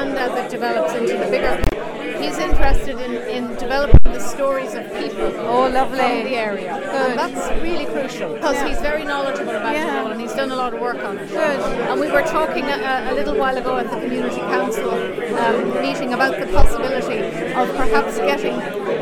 [0.01, 1.78] and as it develops into the bigger.
[2.21, 5.99] He's interested in, in developing the stories of people Oh, lovely.
[5.99, 6.75] from the area.
[6.81, 7.11] Good.
[7.11, 8.69] And that's really crucial because Yeah.
[8.69, 11.29] he's very knowledgeable about it all and he's done a lot of work on it.
[11.29, 11.61] Good.
[11.89, 14.91] And we were talking a, a little while ago at the Community Council
[15.39, 17.19] um, meeting about the possibility
[17.55, 18.55] of perhaps getting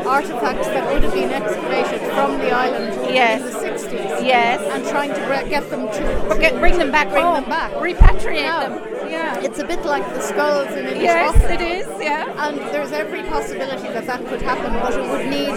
[0.05, 3.41] artifacts that would have been excavated from the island Yes.
[3.41, 4.25] in the 60s.
[4.25, 4.61] Yes.
[4.73, 7.71] And trying to get them to Get, bring them back Bring them back.
[7.73, 8.96] Repatriate them.
[9.09, 9.39] Yeah.
[9.41, 11.53] It's a bit like the skulls in English Yes, opera.
[11.53, 11.87] it is.
[12.01, 12.47] Yeah.
[12.47, 15.49] And there's every possibility that that could happen, but it would need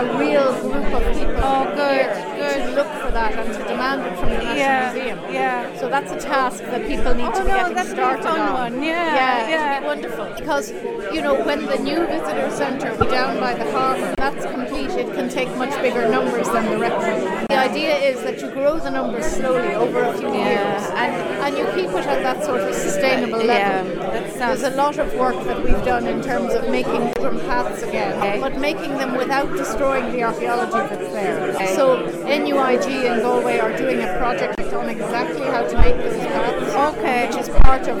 [0.00, 4.02] a real group of people Oh, good, here to look for that and to demand
[4.06, 5.18] it from the National Yeah, Museum.
[5.32, 5.78] yeah.
[5.80, 8.40] So that's a task that people need Oh, to be no, getting a started fun
[8.40, 8.52] on.
[8.54, 9.80] one, yeah, yeah, yeah.
[9.80, 10.72] be wonderful because
[11.14, 14.90] you know when the new visitor centre will be down by the harbour, that's complete.
[15.02, 17.20] It can take much bigger numbers than the rectory.
[17.48, 21.12] The idea is that you grow the numbers slowly over a few years, and
[21.44, 23.92] and you keep it at that sort of sustainable level.
[23.92, 27.82] Yeah, There's a lot of work that we've done in terms of making pilgrim paths
[27.82, 28.40] again, Okay.
[28.40, 31.40] but making them without destroying the archaeology that's there.
[31.54, 31.74] Okay.
[31.76, 32.06] So
[32.38, 36.96] NUIG and Galway are doing a project on exactly how to make those paths.
[36.98, 37.26] Okay.
[37.26, 37.98] Which is part of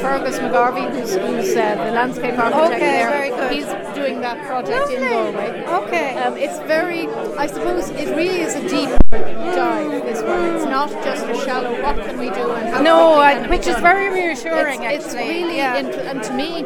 [0.00, 3.10] Fergus McGarvey, who's, who's uh, the landscape architect Okay, there.
[3.10, 3.52] very good.
[3.52, 5.60] He's doing that project in Lovely.
[5.66, 5.86] Galway.
[5.86, 6.16] Okay.
[6.18, 10.02] Um, it's very, I suppose, it really is a deep dive.
[10.04, 10.54] This one.
[10.54, 11.82] It's not just a shallow.
[11.82, 14.82] What can we do and how No, I, can it which is very reassuring.
[14.84, 15.76] It's, it's really, yeah.
[15.76, 16.62] and to me,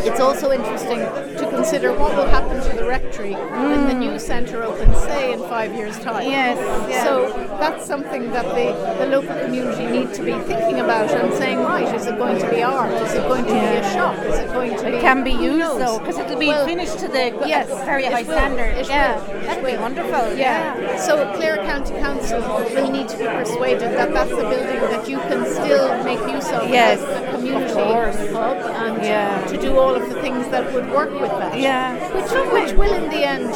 [0.00, 4.62] it's also interesting to consider what will happen to the rectory when the new centre
[4.62, 6.24] opens, say in five years' time.
[6.24, 6.30] Mm.
[6.30, 7.04] Yes, yeah.
[7.04, 11.58] So that's something that the, the local community need to be thinking about and saying,
[11.58, 12.92] right, is it going to be art?
[13.02, 14.18] Is it going to be a shop?
[14.24, 14.90] Is it going to be?
[14.96, 18.22] It can be used though, because it'll be Well, finished to the yes, very high
[18.22, 18.76] will, standard.
[18.78, 20.36] it yeah, will, that'd be wonderful.
[20.36, 20.96] Yeah.
[20.98, 25.18] So Clare County Council will need to be persuaded that that's a building that you
[25.18, 27.00] can still make use of Yes,
[27.48, 29.46] community hub and Yeah.
[29.46, 31.58] to do all of the things that would work with that.
[31.58, 31.94] Yeah.
[32.14, 33.50] Which, which will in the end,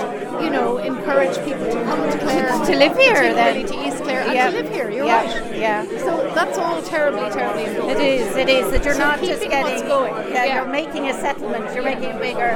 [0.44, 2.64] you know, encourage people to come to Clare.
[2.66, 3.66] To live here, then.
[3.66, 3.74] to
[4.10, 4.50] Clare and Yeah.
[4.50, 5.24] to live here, you're yeah.
[5.24, 5.56] right.
[5.56, 5.84] Yeah.
[6.06, 8.00] So that's all terribly, terribly important.
[8.00, 10.14] It is, it is that you're So not just getting going.
[10.14, 10.54] Yeah, Yeah.
[10.56, 12.50] you're making a settlement, you're making it bigger,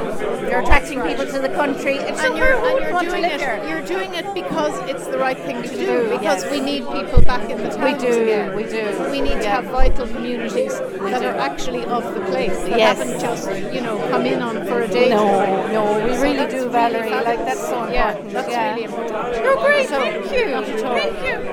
[0.49, 1.95] you're attracting people to the country.
[1.97, 3.39] It's and you're, and you're doing live it.
[3.41, 3.61] here.
[3.69, 5.85] You're doing it because it's the right thing to do.
[5.85, 6.51] do, Because yes.
[6.51, 8.55] we need people back in the towns do, again.
[8.55, 8.83] we do.
[9.11, 11.27] We need to have vital communities that do.
[11.27, 12.57] are actually of the place.
[12.69, 12.97] That Yes.
[12.97, 15.09] haven't just you know come in on for a day.
[15.09, 15.71] No, trip.
[15.73, 17.09] no, we So really do, Valerie.
[17.09, 18.33] Like, that's so Yeah, important.
[18.33, 18.69] that's Yeah.
[18.71, 19.43] really important.
[19.43, 20.45] You're great, So, thank you.
[20.51, 20.95] not at all.
[20.95, 21.44] Thank you.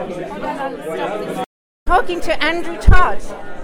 [1.86, 3.20] Talking to Andrew Todd,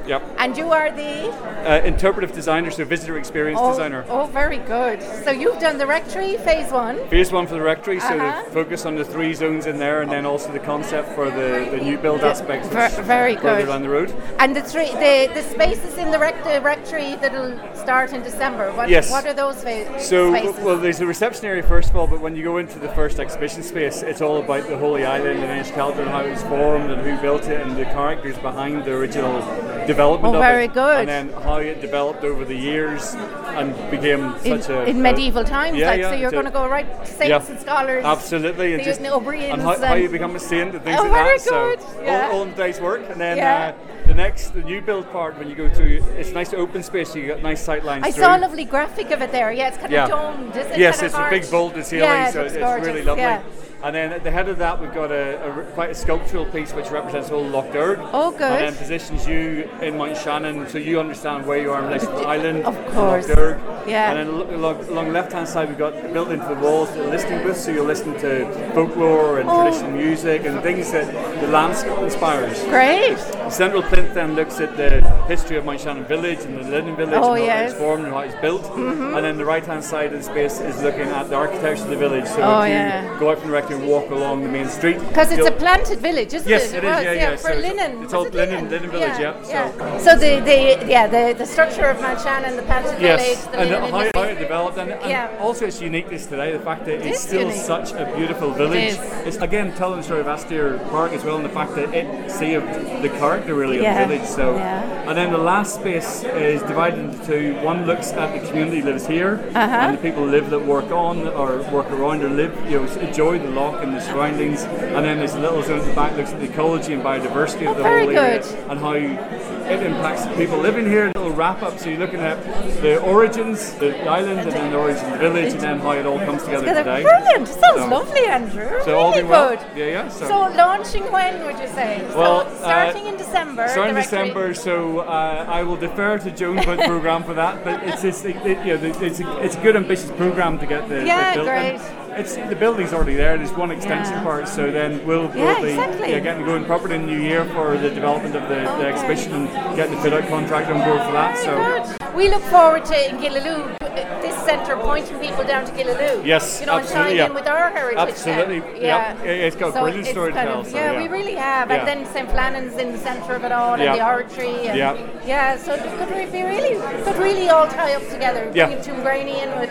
[0.08, 0.22] Yep.
[0.38, 1.28] and you are the
[1.68, 4.04] Uh, interpretive designer, so visitor experience oh, designer.
[4.08, 5.02] oh, very good.
[5.24, 6.96] So you've done the rectory phase one.
[7.08, 8.42] Phase one for the rectory, so Uh-huh.
[8.44, 11.68] the focus on the three zones in there, and then also the concept for the,
[11.70, 12.68] the new build aspects.
[12.68, 13.68] Ver- very further good.
[13.72, 14.14] down the road.
[14.38, 18.70] And the three, the, the spaces in the rec- the rectory that'll start in December.
[18.72, 19.10] What, Yes.
[19.10, 20.64] what are those fa- So, spaces?
[20.64, 23.18] well, there's a reception area first of all, but when you go into the first
[23.20, 26.42] exhibition space, it's all about the Holy Island and Inis Cealtra and how it was
[26.44, 29.40] formed and who built it and the characters behind the original
[29.86, 31.00] development Oh, of very it, good.
[31.00, 33.14] and then how it developed over the years
[33.58, 36.44] and became In, such a in a- medieval times, Yeah, like yeah, so, you're going
[36.44, 37.42] to go right saints Yeah.
[37.52, 38.04] and scholars.
[38.04, 41.38] Absolutely, and just and how, how you become a saint and things Oh, like very
[41.38, 41.40] that.
[41.44, 42.28] So good, yeah.
[42.30, 43.74] all, all in day's work, and then Yeah.
[43.74, 47.14] uh, the next, the new build part when you go through, it's nice open space.
[47.14, 48.22] You got nice sight lines I through.
[48.24, 49.52] saw a lovely graphic of it there.
[49.52, 50.78] Yeah, it's kind of domed, isn't it?
[50.78, 53.67] Yes, Kind it's a big vaulted ceiling, so it's gorgeous, really lovely.
[53.80, 56.72] And then at the head of that, we've got a, a quite a sculptural piece
[56.72, 58.00] which represents all Lough Derg.
[58.12, 58.42] Oh, good.
[58.42, 62.08] And then positions you in Mount Shannon, so you understand where you are in relation
[62.10, 62.64] to the island.
[62.64, 63.28] Of course.
[63.28, 63.84] Lough.
[63.86, 64.10] Yeah.
[64.12, 67.42] And then along, along the left-hand side, we've got built into the walls the listening
[67.44, 69.62] booths, so you'll listen to folklore and Oh.
[69.62, 71.06] traditional music and things that
[71.40, 72.60] the landscape inspires.
[72.64, 73.16] Great.
[73.16, 76.96] The central plinth then looks at the history of Mount Shannon Village and the Linen
[76.96, 77.70] Village Oh, and how yes.
[77.70, 78.62] it's formed and how it's built.
[78.64, 79.14] Mm-hmm.
[79.14, 81.90] And then the right hand side of the space is looking at the architecture of
[81.90, 82.26] the village.
[82.26, 83.16] So Oh, if you yeah.
[83.20, 84.98] go out from the rectory and walk along the main street.
[85.08, 86.78] Because it's a planted village, isn't Yes, it?
[86.78, 87.36] it is, was, yeah, yeah.
[87.36, 88.02] For So it's- linen.
[88.02, 89.98] it's all it linen- linen village, yeah, so- yeah.
[89.98, 93.58] So the, the yeah the, the structure of Mount Shannon, the planted Yes, village, the
[93.60, 95.36] and linen how, how it developed, and, and Yeah.
[95.40, 97.56] also its uniqueness today, the fact that It it's still unique.
[97.56, 98.92] such a beautiful village.
[98.94, 98.98] is.
[99.26, 102.30] It's again telling the story of Astir Park as well, and the fact that it
[102.30, 102.66] saved
[103.02, 104.28] the character really Yeah, of the village.
[104.28, 105.08] So, yeah.
[105.08, 107.54] and then the last space is divided into two.
[107.62, 109.60] One looks at the community that lives here, Uh-huh.
[109.60, 113.38] and the people live that work on or work around or live, you know, enjoy
[113.38, 114.62] the and the surroundings.
[114.62, 117.68] And then there's a little zone at the back looks at the ecology and biodiversity
[117.70, 118.70] of the Oh, whole area good.
[118.70, 121.06] and how it impacts the people living here.
[121.14, 121.78] A little wrap up.
[121.78, 122.42] So you're looking at
[122.80, 126.06] the origins, the island, and then the origins of the village, and then how it
[126.06, 126.84] all comes together Together.
[126.96, 127.02] today.
[127.02, 127.48] Brilliant.
[127.48, 128.68] Sounds So- lovely, Andrew.
[128.84, 129.52] So really all being well.
[129.76, 130.08] Yeah, yeah.
[130.08, 132.02] So, So launching when would you say?
[132.16, 133.68] Well, so starting uh, in December.
[133.68, 137.62] starting December, so uh, I will defer to Joan about the program for that.
[137.64, 140.66] But it's just, it, it, you know, it's a, it's a good ambitious program to
[140.66, 141.46] get the, Yeah, the built.
[141.48, 141.74] great.
[141.80, 143.38] And It's the building's already there.
[143.38, 144.22] There's one extension Yeah.
[144.24, 146.10] part, so then we'll, Yeah, be exactly.
[146.10, 149.32] yeah, getting going properly in the new year for the development of the, the exhibition
[149.34, 151.36] and getting the fit out contract on board for that.
[151.38, 152.16] Very So good.
[152.16, 153.78] We look forward to in Killaloe,
[154.20, 156.26] this centre pointing people down to Killaloe.
[156.26, 157.26] Yes, you know, absolutely, and tying yeah.
[157.26, 157.98] in with our heritage.
[158.00, 159.22] Absolutely, yeah.
[159.22, 161.02] It's got a so brilliant it's story to tell, Of, so, yeah, yeah.
[161.02, 161.70] we really have.
[161.70, 161.76] Yeah.
[161.76, 163.92] And then St Flannan's in the centre of it all, Yeah.
[163.92, 164.66] and the oratory.
[164.66, 164.96] And Yeah.
[165.24, 168.50] yeah, so it could be really, could really all tie up together.
[168.52, 168.66] Yeah.
[168.66, 169.70] Bringing Tuamgraney in with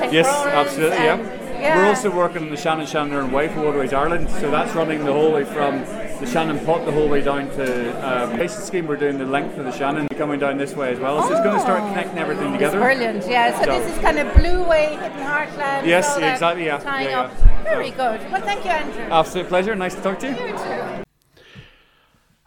[0.00, 1.18] St Yes, Florence absolutely, yeah.
[1.64, 1.82] And- yeah.
[1.82, 5.04] We're also working on the Shannon Shannon and Way for Waterways Ireland, so that's running
[5.04, 5.80] the whole way from
[6.20, 8.86] the Shannon Pot the whole way down to um, patient scheme.
[8.86, 11.40] We're doing the length of the Shannon coming down this way as well, so it's
[11.42, 11.88] going to start Oh.
[11.88, 12.80] connecting everything It's together.
[12.80, 13.58] brilliant, yeah.
[13.58, 15.86] So, So- this is kind of Blue Way, Hidden Heartland.
[15.86, 17.32] Yes, all that exactly, yeah, Tying yeah, up.
[17.64, 18.30] Very So- good.
[18.30, 19.02] Well, thank you, Andrew.
[19.10, 19.74] Absolute pleasure.
[19.74, 20.34] Nice to talk to you.
[20.34, 21.04] You too.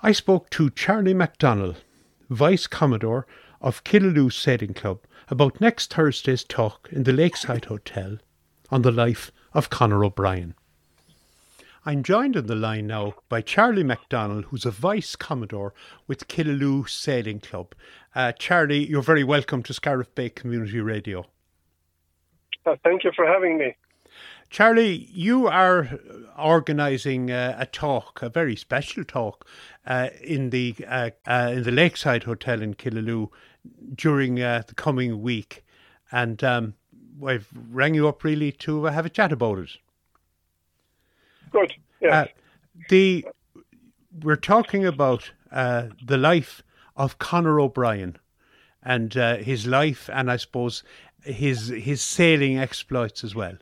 [0.03, 1.75] I spoke to Charlie McDonnell,
[2.29, 3.25] Vice Commodore
[3.61, 4.99] of Killaloe Sailing Club,
[5.29, 8.17] about next Thursday's talk in the Lakeside Hotel
[8.69, 10.53] on the life of Conor O'Brien.
[11.85, 15.73] I'm joined on the line now by Charlie McDonnell, who's a Vice Commodore
[16.05, 17.73] with Killaloe Sailing Club.
[18.13, 21.25] Uh, Charlie, you're very welcome to Scariff Bay Community Radio.
[22.65, 23.75] Uh, thank you for having me.
[24.49, 25.99] Charlie, you are
[26.37, 29.47] organising uh, a talk, a very special talk,
[29.85, 33.29] uh, in the uh, uh, in the Lakeside Hotel in Killaloe
[33.93, 35.63] during uh, the coming week,
[36.11, 36.75] and um,
[37.25, 39.69] I've rang you up really to uh, have a chat about it.
[41.51, 41.73] Good.
[42.01, 42.13] Yes.
[42.13, 42.25] Uh,
[42.89, 43.25] the
[44.23, 46.63] we're talking about uh, the life
[46.95, 48.17] of Conor O'Brien
[48.83, 50.83] and uh, his life, and I suppose
[51.23, 53.57] his his sailing exploits as well.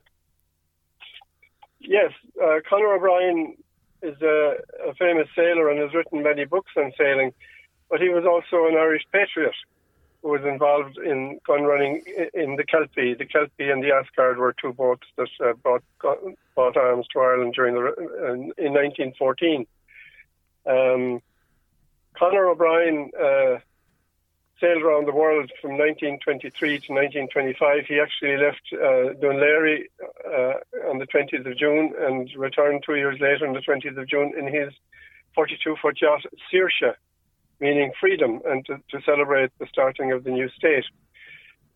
[1.79, 2.11] yes.
[2.41, 3.55] Uh, Conor O'Brien
[4.01, 4.55] is a,
[4.87, 7.31] a famous sailor and has written many books on sailing,
[7.89, 9.55] but he was also an Irish patriot
[10.25, 12.01] was involved in gun running
[12.33, 13.13] in the Kelpie.
[13.13, 17.75] The Kelpie and the Asgard were two boats that uh, brought arms to Ireland during
[17.75, 19.67] the re- in, in 1914.
[20.65, 21.21] Um,
[22.17, 23.59] Conor O'Brien uh,
[24.59, 27.85] sailed around the world from 1923 to 1925.
[27.85, 29.85] He actually left uh, Dun Laoghaire
[30.25, 34.07] uh, on the 20th of June and returned two years later on the 20th of
[34.07, 34.73] June in his
[35.37, 36.95] 42-foot yacht Saoirse,
[37.59, 40.85] meaning freedom, and to, to celebrate the starting of the new state.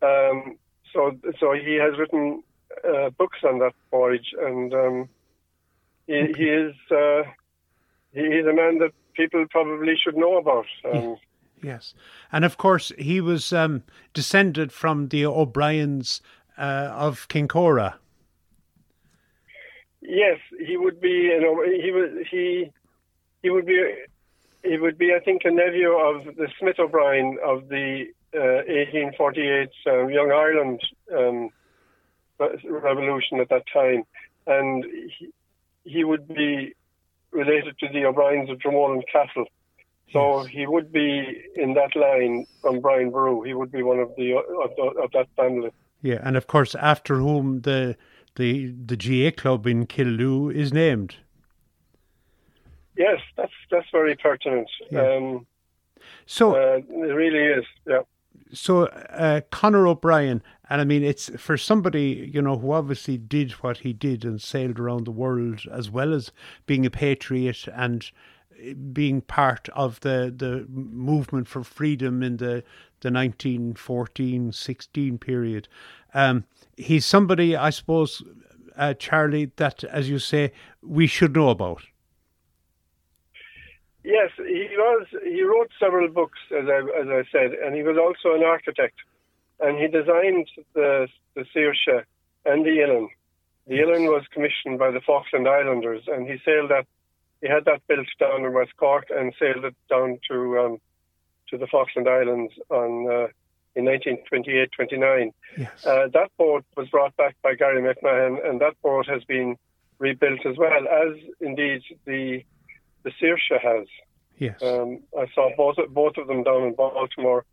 [0.02, 0.58] Um,
[0.94, 2.44] so, so he has written
[2.88, 5.10] uh, books on that voyage, and um,
[6.08, 7.24] he, he is uh,
[8.12, 10.66] he is a man that people probably should know about.
[10.92, 11.18] Um,
[11.62, 11.94] Yes,
[12.32, 16.22] and of course he was um, descended from the O'Briens
[16.58, 17.96] uh, of Kincora.
[20.02, 21.10] Yes, he would be.
[21.10, 22.72] You know, he would he
[23.44, 23.94] he would be
[24.64, 25.14] he would be.
[25.14, 30.82] I think a nephew of the Smith O'Brien of the uh, 1848 um, Young Ireland
[31.16, 31.50] um,
[32.64, 34.04] revolution at that time,
[34.48, 34.86] and
[35.18, 35.30] he,
[35.84, 36.74] he would be
[37.32, 39.46] related to the O'Briens of Dromoland Castle.
[40.12, 43.44] So he would be in that line from Brian Boru.
[43.44, 45.70] He would be one of the of, the, of that family.
[46.02, 47.96] Yeah, and of course, after whom the
[48.36, 51.18] the the GAA club in Killaloe is named.
[53.00, 54.70] Yes, that's that's very pertinent.
[54.92, 55.16] Yeah.
[55.16, 55.48] Um,
[56.26, 57.66] So uh, it really is.
[57.88, 58.02] Yeah.
[58.54, 63.52] so uh, Conor O'Brien, and I mean, it's for somebody you know who obviously did
[63.64, 66.32] what he did and sailed around the world, as well as
[66.66, 68.12] being a patriot and
[68.60, 72.64] uh, being part of the the movement for freedom in the
[73.02, 75.70] the 1914-16 period.
[76.14, 76.44] Um,
[76.76, 78.22] he's somebody, I suppose,
[78.76, 81.84] uh, Charlie, that as you say, we should know about.
[84.04, 85.08] Yes, he was.
[85.24, 88.96] He wrote several books, as I as I said, and he was also an architect,
[89.60, 92.04] and he designed the the Saoirse
[92.46, 93.10] and the Illen.
[93.68, 96.86] The Illen was commissioned by the Falkland Islanders, and he sailed that.
[97.42, 100.78] He had that built down in West Cork and sailed it down to um,
[101.50, 103.28] to the Falkland Islands on uh,
[103.76, 105.32] in 1928-29.
[105.58, 105.86] Yes.
[105.86, 109.58] Uh, that boat was brought back by Gary McMahon, and that boat has been
[110.00, 112.44] rebuilt as well as indeed the
[113.04, 113.88] the Saoirse has.
[114.38, 114.62] yes.
[114.62, 117.46] Um, I saw both both of them down in Baltimore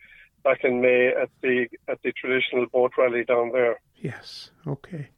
[0.45, 3.81] back in May at the at the traditional boat rally down there.
[3.97, 4.51] Yes.
[4.67, 5.09] Okay.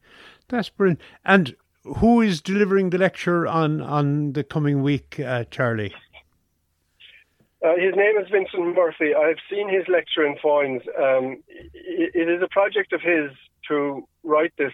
[0.48, 1.00] That's brilliant.
[1.24, 1.54] And
[1.84, 5.94] who is delivering the lecture on on the coming week, uh, Charlie?
[7.64, 9.14] Uh, his name is Vincent Murphy.
[9.14, 10.82] I've seen his lecture in Foynes.
[10.96, 13.32] Um, it, it is a project of his
[13.68, 14.72] to write this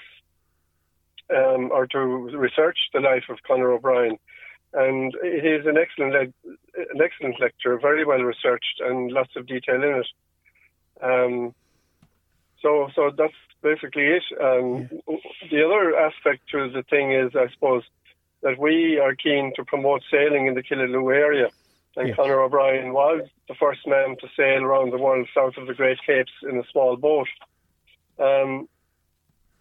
[1.34, 4.18] um, or to research the life of Conor O'Brien,
[4.74, 6.50] and it is an excellent le-
[6.94, 10.06] an excellent lecture, very well researched and lots of detail in it.
[11.02, 11.54] Um,
[12.60, 14.24] so, so that's basically it.
[14.40, 14.88] Um,
[15.50, 17.84] The other aspect to the thing is, I suppose,
[18.42, 21.48] that we are keen to promote sailing in the Killaloe area.
[21.96, 22.16] And Yes.
[22.16, 25.98] Conor O'Brien was the first man to sail around the world south of the Great
[26.04, 27.28] Capes in a small boat.
[28.18, 28.68] Um,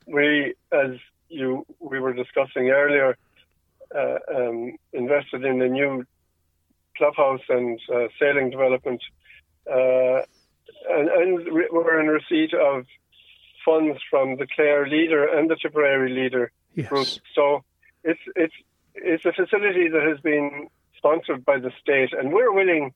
[0.07, 0.91] we, as
[1.29, 3.17] you we were discussing earlier,
[3.95, 6.05] uh, um, invested in a new
[6.97, 9.01] clubhouse and uh, sailing development,
[9.69, 10.21] uh,
[10.89, 12.85] and, and re- we're in receipt of
[13.65, 16.51] funds from the Clare leader and the Tipperary leader
[16.87, 17.07] group.
[17.07, 17.19] Yes.
[17.35, 17.63] So
[18.03, 18.53] it's it's
[18.95, 20.67] it's a facility that has been
[20.97, 22.93] sponsored by the state, and we're willing,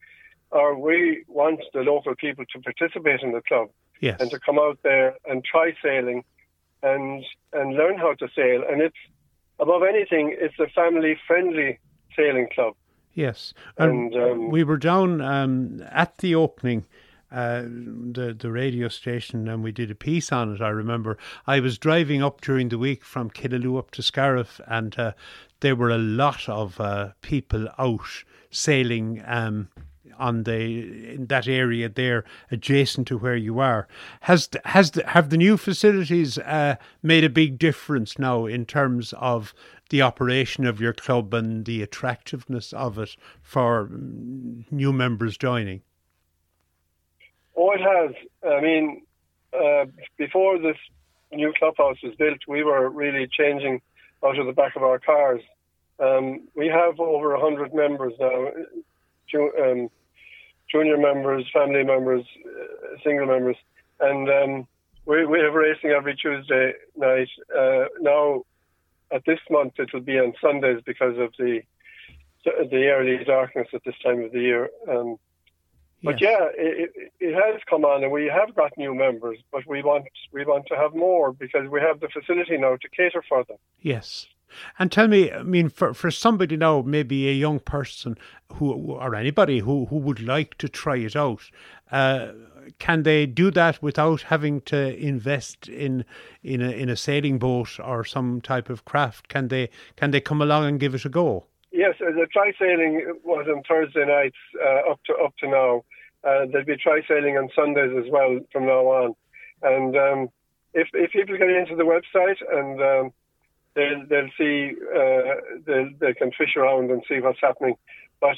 [0.51, 3.69] or we want the local people to participate in the club
[3.99, 4.21] Yes.
[4.21, 6.23] and to come out there and try sailing,
[6.83, 7.23] and
[7.53, 8.63] and learn how to sail.
[8.69, 8.97] And it's
[9.59, 11.79] above anything, it's a family friendly
[12.15, 12.73] sailing club.
[13.13, 16.85] Yes, and, And, um, we were down um, at the opening,
[17.31, 20.61] uh, the the radio station, and we did a piece on it.
[20.61, 24.97] I remember I was driving up during the week from Killaloe up to Scariff, and
[24.99, 25.13] uh,
[25.61, 29.23] there were a lot of uh, people out sailing.
[29.25, 29.69] Um,
[30.18, 33.88] on the in that area there, adjacent to where you are,
[34.22, 38.65] has the, has the, have the new facilities uh, made a big difference now in
[38.65, 39.53] terms of
[39.89, 45.82] the operation of your club and the attractiveness of it for mm, new members joining?
[47.55, 48.13] Oh, it has.
[48.47, 49.01] I mean,
[49.53, 49.86] uh,
[50.18, 50.78] before this
[51.32, 53.82] new clubhouse was built, we were really changing
[54.26, 55.41] out of the back of our cars.
[55.99, 58.51] Um, we have over 100 members now,
[59.36, 59.89] um,
[60.72, 63.57] junior members, family members, uh, single members,
[63.99, 64.68] and um,
[65.05, 67.30] we, we have racing every Tuesday night.
[67.57, 68.43] Uh, now,
[69.11, 71.61] at this month, it will be on Sundays because of the
[72.45, 74.70] the early darkness at this time of the year.
[74.89, 75.18] Um,
[76.03, 76.30] but Yes.
[76.30, 79.38] yeah, it, it, it has come on, and we have got new members.
[79.51, 82.89] But we want we want to have more because we have the facility now to
[82.89, 83.57] cater for them.
[83.82, 84.28] Yes.
[84.79, 88.17] And tell me, I mean, for, for somebody now, maybe a young person
[88.53, 91.41] who or anybody who, who would like to try it out,
[91.91, 92.31] uh,
[92.79, 96.03] can they do that without having to invest in
[96.43, 99.29] in a in a sailing boat or some type of craft?
[99.29, 101.45] Can they can they come along and give it a go?
[101.71, 105.83] Yes, uh, the tri sailing was on Thursday nights uh, up to up to now.
[106.23, 109.15] Uh, there'll be tri sailing on Sundays as well from now on.
[109.61, 110.29] And um,
[110.73, 113.13] if if people get into the website and um,
[113.78, 117.75] they'll they'll see uh, they'll, they can fish around and see what's happening.
[118.19, 118.38] But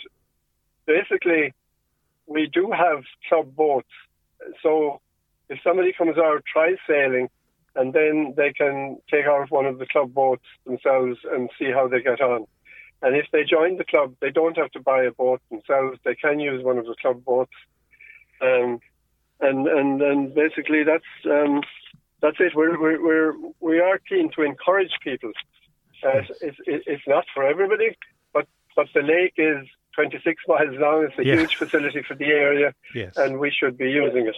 [0.85, 1.53] basically,
[2.27, 3.95] we do have club boats.
[4.61, 4.99] So
[5.49, 7.29] if somebody comes out tri sailing,
[7.75, 11.87] and then they can take out one of the club boats themselves and see how
[11.87, 12.45] they get on.
[13.01, 15.97] And if they join the club, they don't have to buy a boat themselves.
[16.03, 17.53] They can use one of the club boats.
[18.41, 18.79] Um,
[19.39, 21.61] and and and basically that's um,
[22.21, 22.53] that's it.
[22.55, 25.31] We're we're, we're we are keen to encourage people.
[26.03, 27.95] Uh, it's, it's not for everybody,
[28.33, 31.03] but but the lake is 26 miles long.
[31.03, 31.35] It's a Yeah.
[31.35, 33.17] huge facility for the area, Yes.
[33.17, 34.35] and we should be using it.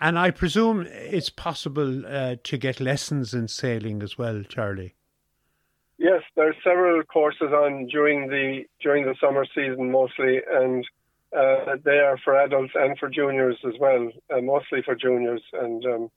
[0.00, 4.94] And I presume it's possible uh, to get lessons in sailing as well, Charlie.
[5.98, 10.84] Yes, there are several courses on during the during the summer season mostly, and
[11.36, 14.10] uh, they are for adults and for juniors as well.
[14.34, 16.10] Uh, mostly for juniors, and um,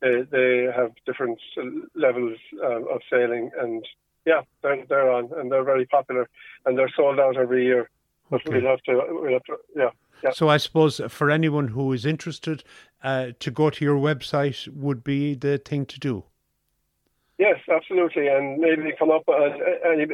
[0.00, 1.62] they they have different uh,
[1.94, 3.84] levels uh, of sailing, and
[4.24, 6.28] yeah, they're they're on, and they're very popular,
[6.64, 7.90] and they're sold out every year.
[8.30, 8.60] But Okay.
[8.60, 9.90] we'll have to, we'll have to, yeah,
[10.24, 10.30] yeah.
[10.32, 12.64] So I suppose for anyone who is interested,
[13.04, 16.24] uh, to go to your website would be the thing to do.
[17.38, 20.06] Yes, absolutely, and maybe come up on any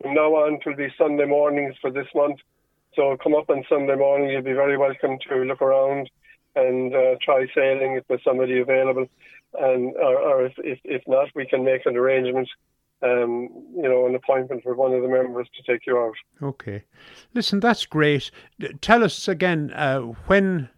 [0.00, 0.54] from now on.
[0.54, 2.38] It will be Sunday mornings for this month.
[2.94, 4.30] So come up on Sunday morning.
[4.30, 6.08] You'll be very welcome to look around
[6.54, 9.06] and uh, try sailing if there's somebody available,
[9.54, 12.48] and or, or if, if if not, we can make an arrangement.
[13.00, 16.16] Um, you know, an appointment for one of the members to take you out.
[16.42, 16.82] Okay.
[17.32, 18.32] Listen, that's great.
[18.80, 20.68] Tell us again uh, when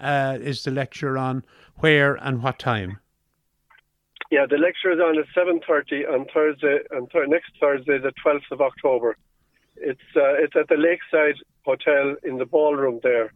[0.00, 1.44] uh, is the lecture on,
[1.76, 2.98] where, and what time?
[4.32, 8.12] Yeah, the lecture is on at seven thirty on Thursday, on th- next Thursday, the
[8.20, 9.16] twelfth of October.
[9.76, 13.32] It's uh, it's at the Lakeside Hotel in the ballroom there,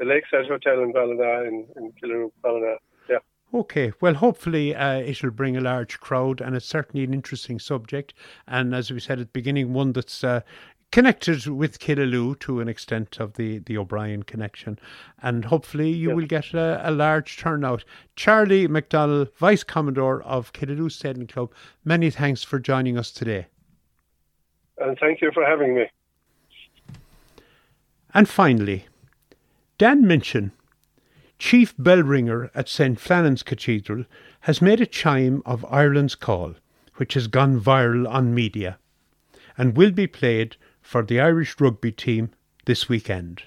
[0.00, 2.74] the Lakeside Hotel in Ballina in in Killaloe, Ballina.
[3.08, 3.18] Yeah,
[3.54, 8.14] Okay, well, hopefully uh, it'll bring a large crowd, and it's certainly an interesting subject.
[8.48, 10.40] And as we said at the beginning, one that's uh,
[10.92, 14.78] connected with Killaloe to an extent of the, the O'Brien connection.
[15.22, 16.16] And hopefully you Yes.
[16.16, 17.84] will get a, a large turnout.
[18.16, 21.52] Charlie McDonnell, Vice Commodore of Killaloe Sailing Club,
[21.84, 23.46] many thanks for joining us today.
[24.78, 25.84] and thank you for having me.
[28.14, 28.86] And finally,
[29.80, 30.52] Dan Minchin,
[31.38, 33.00] chief bell ringer at St.
[33.00, 34.04] Flannan's Cathedral,
[34.40, 36.56] has made a chime of Ireland's call,
[36.96, 38.76] which has gone viral on media,
[39.56, 42.28] and will be played for the Irish rugby team
[42.66, 43.44] this weekend.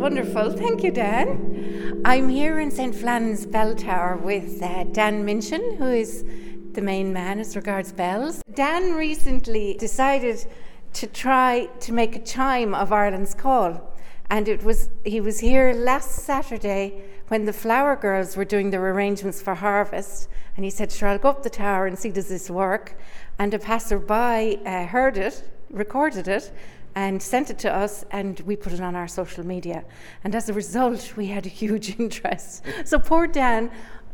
[0.00, 0.50] Wonderful.
[0.50, 2.00] Thank you, Dan.
[2.06, 2.94] I'm here in St.
[2.94, 6.24] Flannan's Bell Tower with uh, Dan Minchin, who is
[6.72, 8.42] the main man as regards bells.
[8.54, 10.46] Dan recently decided
[10.94, 13.94] to try to make a chime of Ireland's call.
[14.30, 18.90] And it was he was here last Saturday when the flower girls were doing their
[18.90, 20.30] arrangements for harvest.
[20.56, 22.98] And he said, Sure, I'll go up the tower and see does this work.
[23.38, 26.50] And a passerby uh, heard it, recorded it,
[26.94, 29.84] and sent it to us, and we put it on our social media.
[30.24, 32.64] And as a result, we had a huge interest.
[32.84, 33.70] So poor Dan,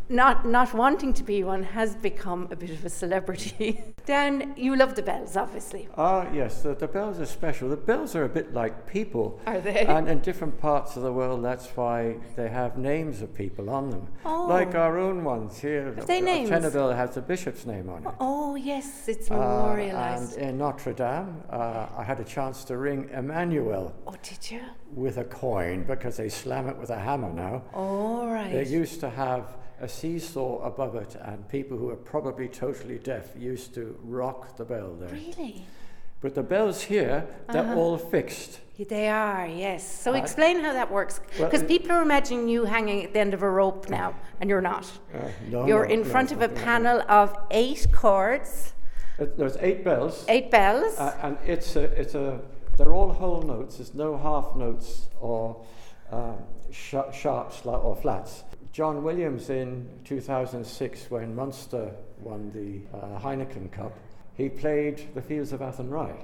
[0.08, 3.82] not not wanting to be one, has become a bit of a celebrity.
[4.06, 5.88] Dan, you love the bells, obviously.
[5.96, 7.68] Ah, yes, the, the bells are special.
[7.68, 9.40] The bells are a bit like people.
[9.46, 9.80] Are they?
[9.86, 13.90] And in different parts of the world, that's why they have names of people on
[13.90, 14.06] them.
[14.24, 14.80] Like Oh.
[14.80, 15.92] our own ones here.
[15.94, 16.50] Have they uh, names?
[16.50, 18.14] Tenor bell has a bishop's name on it.
[18.20, 20.36] Oh yes, it's Uh, memorialized.
[20.38, 24.60] and in Notre Dame, uh, I had a chance to ring Emmanuel oh, did you?
[24.94, 27.62] with a coin because they slam it with a hammer now.
[27.74, 28.52] All right.
[28.52, 33.30] They used to have a seesaw above it, and people who are probably totally deaf
[33.38, 35.10] used to rock the bell there.
[35.10, 35.66] really?
[36.22, 37.76] But the bells here, they're Uh-huh.
[37.78, 38.60] all fixed.
[38.88, 39.82] They are, yes.
[39.86, 41.20] So explain how that works.
[41.38, 44.48] Because it- people are imagining you hanging at the end of a rope now, and
[44.50, 44.90] you're not.
[45.14, 45.18] Uh,
[45.50, 48.72] no, You're no, in no, front of a panel of eight chords,
[49.18, 50.98] Uh, There's eight bells, eight bells.
[50.98, 52.38] uh, and it's a, it's a,
[52.76, 53.76] they're all whole notes.
[53.78, 55.64] There's no half notes or
[56.12, 56.36] um,
[56.70, 58.44] sh- sharps or flats.
[58.76, 63.98] John Williams in 2006, when Munster won the uh, Heineken Cup,
[64.34, 66.14] he played the Fields of Athenry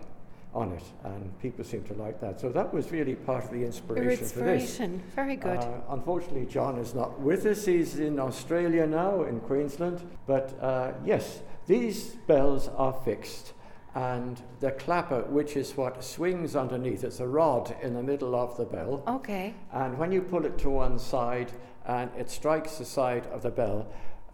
[0.53, 2.39] on it, and people seem to like that.
[2.39, 4.21] So that was really part of the Your inspiration, for this.
[4.21, 5.03] inspiration.
[5.17, 5.61] Very good.
[5.61, 7.65] Uh, unfortunately, John is not with us.
[7.65, 10.07] He's in Australia now, in Queensland.
[10.27, 13.55] But uh, yes, these bells are fixed.
[13.95, 18.59] And the clapper, which is what swings underneath, it's a rod in the middle of
[18.59, 19.03] the bell.
[19.07, 19.55] okay.
[19.73, 21.53] And when you pull it to one side
[21.87, 23.87] and it strikes the side of the bell,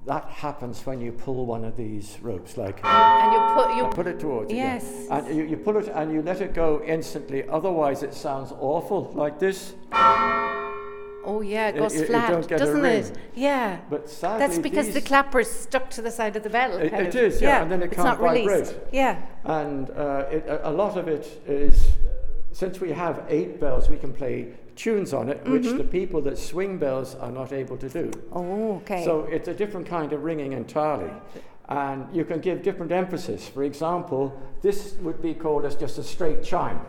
[0.07, 4.07] that happens when you pull one of these ropes, like And you put you put
[4.07, 4.59] it towards you.
[4.59, 4.75] yeah.
[4.75, 5.07] Yes.
[5.11, 9.11] And you, you pull it and you let it go instantly, otherwise it sounds awful,
[9.15, 9.75] like this.
[11.25, 13.13] Oh yeah, it You- goes you- you flat, don't get doesn't it?
[13.35, 13.79] Yeah.
[13.91, 16.73] But sadly, That's because the clapper's stuck to the side of the bell.
[16.79, 18.73] It- it is, yeah, and then it it's can't not released.
[18.75, 18.89] vibrate.
[18.93, 19.21] Yeah.
[19.45, 21.89] And uh, it, a lot of it is,
[22.53, 25.77] since we have eight bells, we can play tunes on it, which mm-hmm.
[25.77, 28.11] the people that swing bells are not able to do.
[28.33, 29.05] Oh, okay.
[29.05, 31.13] So it's a different kind of ringing entirely.
[31.69, 33.47] And you can give different emphasis.
[33.49, 36.81] For example, this would be called as just a straight chime.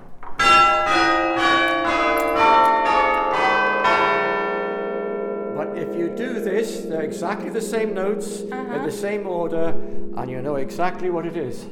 [5.58, 8.86] But if you do this, they're exactly the same notes, in uh-huh.
[8.86, 9.76] the same order,
[10.16, 11.68] and you know exactly what it is.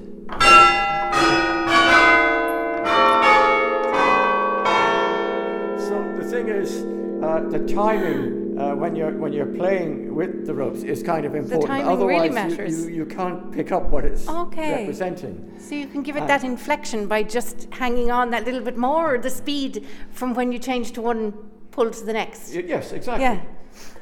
[5.87, 6.83] So the thing is,
[7.23, 11.35] uh, the timing uh, when you're when you're playing with the ropes is kind of
[11.35, 11.61] important.
[11.61, 12.85] The timing Otherwise, really you- matters.
[12.87, 14.71] You, you, can't pick up what it's Okay.
[14.79, 15.51] representing.
[15.59, 18.77] So you can give it Uh, that inflection by just hanging on that little bit
[18.77, 21.33] more, or the speed from when you change to one
[21.71, 22.53] pull to the next.
[22.55, 23.23] Y- Yes, exactly.
[23.23, 23.39] Yeah.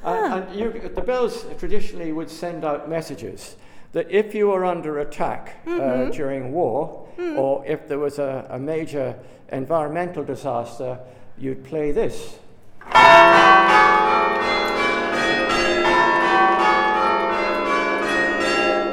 [0.04, 3.58] And, and you, the bells traditionally would send out messages
[3.92, 6.10] that if you were under attack Mm-hmm.
[6.10, 7.38] uh, during war, Mm.
[7.38, 9.16] or if there was a, a major
[9.54, 11.00] environmental disaster,
[11.38, 12.40] you'd play this.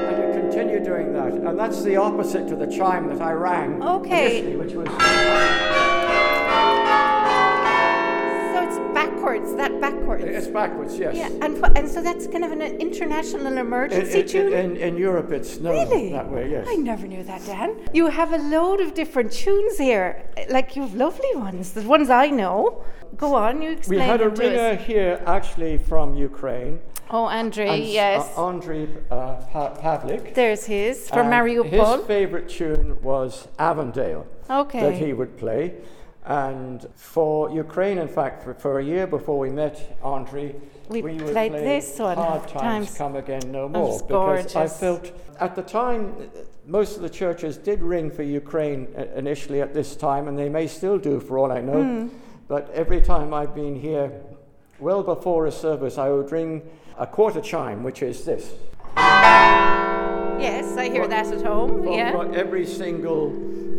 [0.08, 1.32] And you continue doing that.
[1.32, 4.40] And that's the opposite to the chime that I rang Okay.
[4.40, 5.81] initially, which was.
[9.42, 10.24] Backwards, that backwards.
[10.24, 11.16] It's backwards, yes.
[11.16, 14.52] Yeah, and and so that's kind of an international emergency in- tune.
[14.52, 16.10] in- in Europe, it's known Really?
[16.12, 16.66] that way, yes.
[16.68, 17.76] I never knew that, Dan.
[17.92, 20.22] You have a load of different tunes here.
[20.50, 21.72] Like you have lovely ones.
[21.72, 22.84] The ones I know.
[23.16, 24.00] Go on, you explain.
[24.00, 26.80] We had a ringer here actually from Ukraine.
[27.10, 28.32] Oh, Andre, and yes.
[28.38, 30.32] Uh, Andrei uh, pa- Pavlik.
[30.34, 31.98] There's his from Mariupol.
[31.98, 34.80] His favourite tune was Avondale okay.
[34.80, 35.74] that he would play.
[36.24, 40.54] And for Ukraine, in fact, for, for a year before we met Andrei,
[40.88, 42.52] We would played play this one, Hard Times,
[42.86, 42.98] Times.
[42.98, 44.00] Come Again No More.
[44.00, 45.10] because I felt
[45.40, 46.30] at the time,
[46.64, 50.48] most of the churches did ring for Ukraine uh, initially at this time, and they
[50.48, 51.82] may still do for all I know.
[51.82, 52.08] Hmm.
[52.46, 54.12] But every time I've been here,
[54.78, 56.62] well before a service, I would ring
[56.98, 58.52] a quarter chime, which is this.
[58.96, 61.88] Yes, I hear that at home.
[61.92, 62.30] yeah.
[62.34, 63.30] every single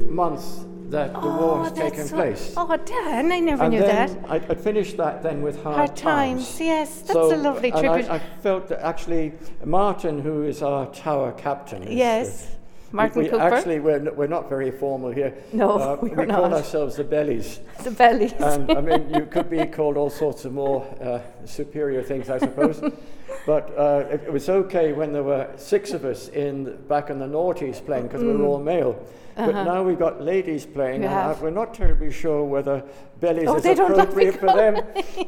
[0.09, 2.53] month that the war has taken that's place.
[2.55, 4.11] Oh, Dan, I never and knew that.
[4.29, 8.09] I, I finished that then with hard, Hard times, yes, that's So, a lovely tribute.
[8.09, 9.33] I, I felt that actually
[9.65, 12.49] Martin, who is our tower captain, is- Yes, is-
[12.91, 13.41] Martin we, we Cooper.
[13.55, 15.33] Actually, we're, n- we're not very formal here.
[15.51, 17.59] No, Uh, we we call ourselves the bellies.
[17.83, 18.33] the bellies.
[18.33, 22.37] And I mean, you could be called all sorts of more uh, superior things, I
[22.37, 22.79] suppose.
[23.47, 27.17] but uh, it, it was okay when there were six of us in back in
[27.17, 28.95] the noughties playing because we were all male.
[29.35, 31.03] But now we've got ladies playing.
[31.05, 31.13] Uh-huh.
[31.13, 31.41] You and have.
[31.41, 32.83] We're not terribly sure whether
[33.19, 34.75] bellies Oh, is they don't like appropriate for them.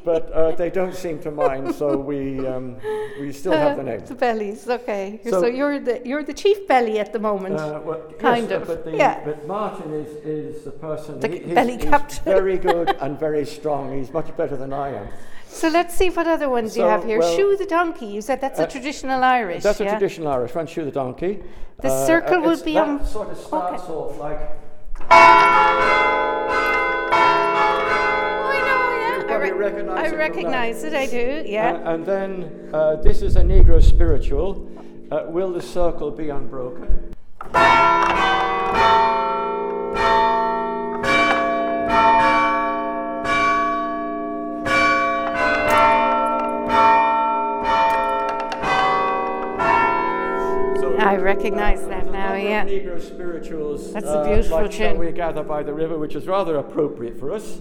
[0.04, 2.78] but uh, they don't seem to mind, so we um,
[3.20, 4.06] we still have the name.
[4.06, 5.20] The bellies, okay.
[5.24, 7.56] So, So- you're the you're the chief belly at the moment.
[7.56, 9.24] Uh, well, Kind yes, of, But, the, yeah.
[9.26, 11.20] but Martin is, is the person.
[11.20, 12.24] The he's- belly captain.
[12.24, 13.98] very good and very strong.
[13.98, 15.08] He's much better than I am.
[15.56, 17.20] So let's see what other ones you have here.
[17.20, 18.08] well, Shoe the donkey.
[18.08, 19.64] You said that's a uh, traditional Irish.
[19.64, 19.88] That's yeah?
[19.88, 21.42] a traditional Irish one, shoe the donkey.
[21.82, 23.94] The circle will it's- be that on- sort of starts okay.
[23.94, 24.40] off like.
[25.00, 25.16] Oh,
[28.52, 29.20] I know, yeah.
[29.22, 30.94] I, probably recognise it I recognize it.
[30.94, 31.44] I do.
[31.46, 31.74] Yeah.
[31.74, 34.70] Uh, and then uh, this is a Negro spiritual.
[35.12, 37.14] Uh, will the circle be unbroken?
[51.06, 52.66] I recognise that now, yeah.
[52.66, 53.94] Negro spirituals.
[53.94, 54.98] That's a uh, beautiful like tune.
[54.98, 57.60] we gather by the river, which is rather appropriate for us.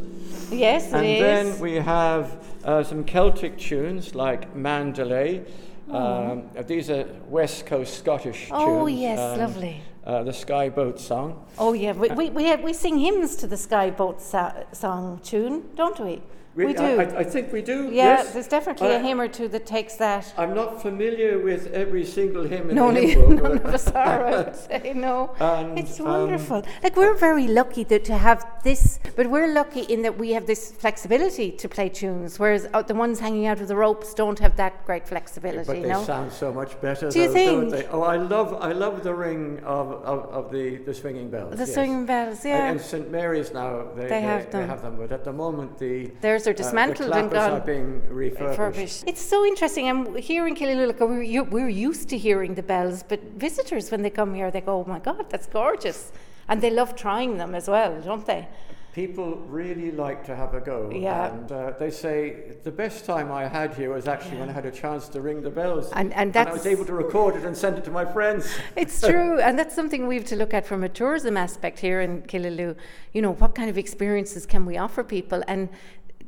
[0.50, 5.44] yes, it And then we have uh, some Celtic tunes like Mandalay.
[5.90, 8.80] Um, uh, these are West Coast Scottish Oh, tunes.
[8.80, 9.82] Oh yes, um, lovely.
[10.04, 11.46] Uh, the Sky Boat song.
[11.58, 15.64] oh yeah, we, we, we, have, we sing hymns to the Skyboat so- song tune,
[15.76, 16.22] don't we?
[16.56, 16.82] We, do.
[16.82, 17.90] I, I, think we do.
[17.90, 18.32] yeah, yes.
[18.32, 20.32] there's definitely a I- hymn or two that takes that.
[20.38, 23.42] I'm not familiar with every single hymn in No, the hymn book.
[23.42, 25.34] none of us are, I would say, no.
[25.40, 26.64] And, it's um, wonderful.
[26.82, 30.46] like, we're very lucky that, to have this, but we're lucky in that we have
[30.46, 34.38] this flexibility to play tunes, whereas uh, the ones hanging out of the ropes don't
[34.38, 36.04] have that great flexibility, But they no?
[36.04, 37.10] sound so much better.
[37.10, 37.86] Do you though, don't think?
[37.86, 37.86] they?
[37.88, 41.52] Oh, I love, I love the ring of, of, of the, the swinging bells.
[41.56, 41.74] The yes.
[41.74, 42.70] swinging bells, yeah.
[42.70, 44.60] And St Mary's now they, They have them.
[44.62, 46.06] They have them, but at the moment the
[46.46, 47.50] Are uh, dismantled the and gone.
[47.52, 48.58] are being refurbished.
[48.58, 49.04] refurbished.
[49.06, 49.88] It's so interesting.
[49.88, 51.08] I'm here in Killaloolaka.
[51.08, 54.84] We're, we're used to hearing the bells, but visitors, when they come here, they go,
[54.84, 56.12] "Oh my God, that's gorgeous!"
[56.48, 58.46] And they love trying them as well, don't they?
[58.94, 60.88] People really like to have a go.
[60.94, 61.32] Yeah.
[61.32, 64.66] And uh, they say the best time I had here was actually when I had
[64.66, 65.90] a chance to ring the bells.
[65.90, 68.46] And- and I was able to record it and send it to my friends.
[68.76, 72.00] It's true, and that's something we have to look at from a tourism aspect here
[72.00, 72.76] in Killaloe.
[73.12, 75.42] You know, what kind of experiences can we offer people?
[75.48, 75.70] And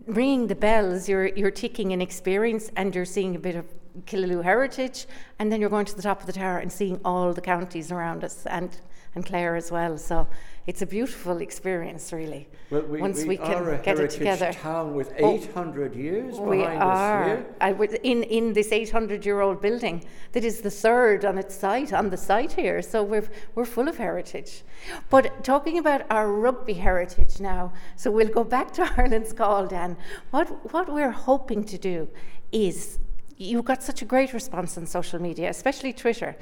[0.07, 3.67] ringing the bells, you're you're taking an experience and you're seeing a bit of
[4.05, 5.07] Killaloe heritage,
[5.39, 7.91] and then you're going to the top of the tower and seeing all the counties
[7.91, 8.47] around us.
[8.47, 8.79] And
[9.17, 9.97] and Clare as well.
[9.99, 10.29] So
[10.67, 12.49] it's a beautiful experience, really.
[12.71, 14.53] Well, we, once we, we can are a get it together.
[14.53, 17.47] town with Oh, 800 years We behind are us here.
[17.61, 21.55] I would- in in this 800 year old building that is the third on its
[21.55, 22.83] site on the site here.
[22.83, 24.63] So we're we're full of heritage.
[25.11, 29.97] But talking about our rugby heritage now, so we'll go back to Ireland's call, Dan.
[30.31, 32.09] What what we're hoping to do
[32.53, 32.99] is
[33.39, 36.35] you got such a great response on social media, especially Twitter,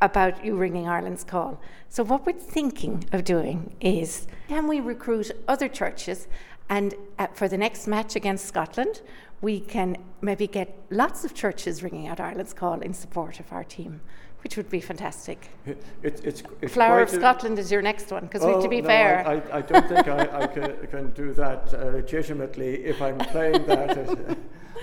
[0.00, 1.60] about you ringing Ireland's call.
[1.88, 6.28] So, what we're thinking of doing is can we recruit other churches
[6.68, 9.00] and uh, for the next match against Scotland,
[9.40, 13.64] we can maybe get lots of churches ringing out Ireland's call in support of our
[13.64, 14.00] team,
[14.44, 15.48] which would be fantastic.
[15.66, 18.88] It, it's, it's, Flower of Scotland is your next one, because Oh, to be no,
[18.88, 23.02] fair, I, I, I don't think I, I can, can do that uh, legitimately if
[23.02, 24.36] I'm playing that.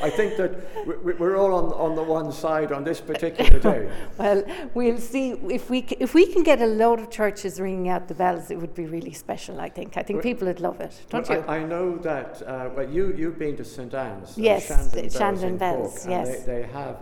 [0.03, 0.51] I think that
[1.06, 3.89] we- we're all on, on the one side on this particular day.
[4.18, 4.43] well,
[4.74, 8.10] we'll see if we c- if we can get a load of churches ringing out
[8.10, 8.51] the bells.
[8.51, 9.62] It would be really special.
[9.62, 9.95] I think.
[9.95, 11.45] I think Well- people would love it, don't Well, you?
[11.47, 14.32] I, I know that, uh, well, you, you've been to St Anne's.
[14.32, 16.43] uh, Yes, Shandon Bells Shandon Bells, and yes.
[16.43, 16.97] They, they have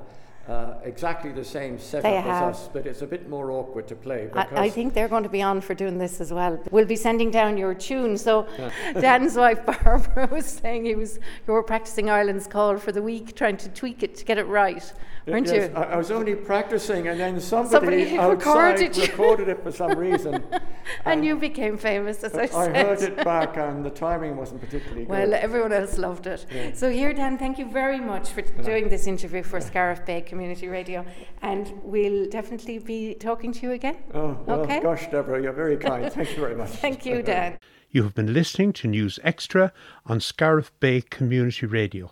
[0.48, 2.44] uh, exactly the same setup They as have.
[2.50, 4.30] us, but it's a bit more awkward to play.
[4.34, 6.62] I, I think they're going to be on for doing this as well.
[6.70, 8.18] We'll be sending down your tune.
[8.18, 8.48] So,
[9.00, 13.36] Dan's wife Barbara was saying he was you were practicing Ireland's call for the week,
[13.36, 14.92] trying to tweak it to get it right,
[15.32, 15.76] weren't Yes, you?
[15.76, 17.72] I, I was only practicing, and then somebody,
[18.06, 19.04] Somebody outside recorded you.
[19.04, 20.44] recorded it for some reason.
[21.06, 22.76] and you became famous, as I I said.
[22.76, 25.32] heard it back, and the timing wasn't particularly Well, good.
[25.32, 26.46] Well, everyone else loved it.
[26.54, 26.72] Yeah.
[26.74, 30.68] So here, Dan, thank you very much for doing this interview for Scariff Bay Community
[30.68, 31.06] Radio,
[31.42, 33.98] and we'll definitely be talking to you again.
[34.14, 34.80] Oh, well, okay.
[34.82, 36.12] gosh, Deborah, you're very kind.
[36.12, 36.70] Thank you very much.
[36.86, 37.58] Thank you, Dan.
[37.92, 39.72] You have been listening to News Extra
[40.08, 42.12] on Scariff Bay Community Radio.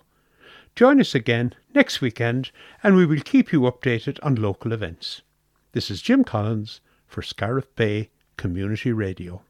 [0.76, 2.52] Join us again next weekend
[2.84, 5.22] and we will keep you updated on local events.
[5.74, 9.42] This is Jim Collins for Scariff Bay Community Radio.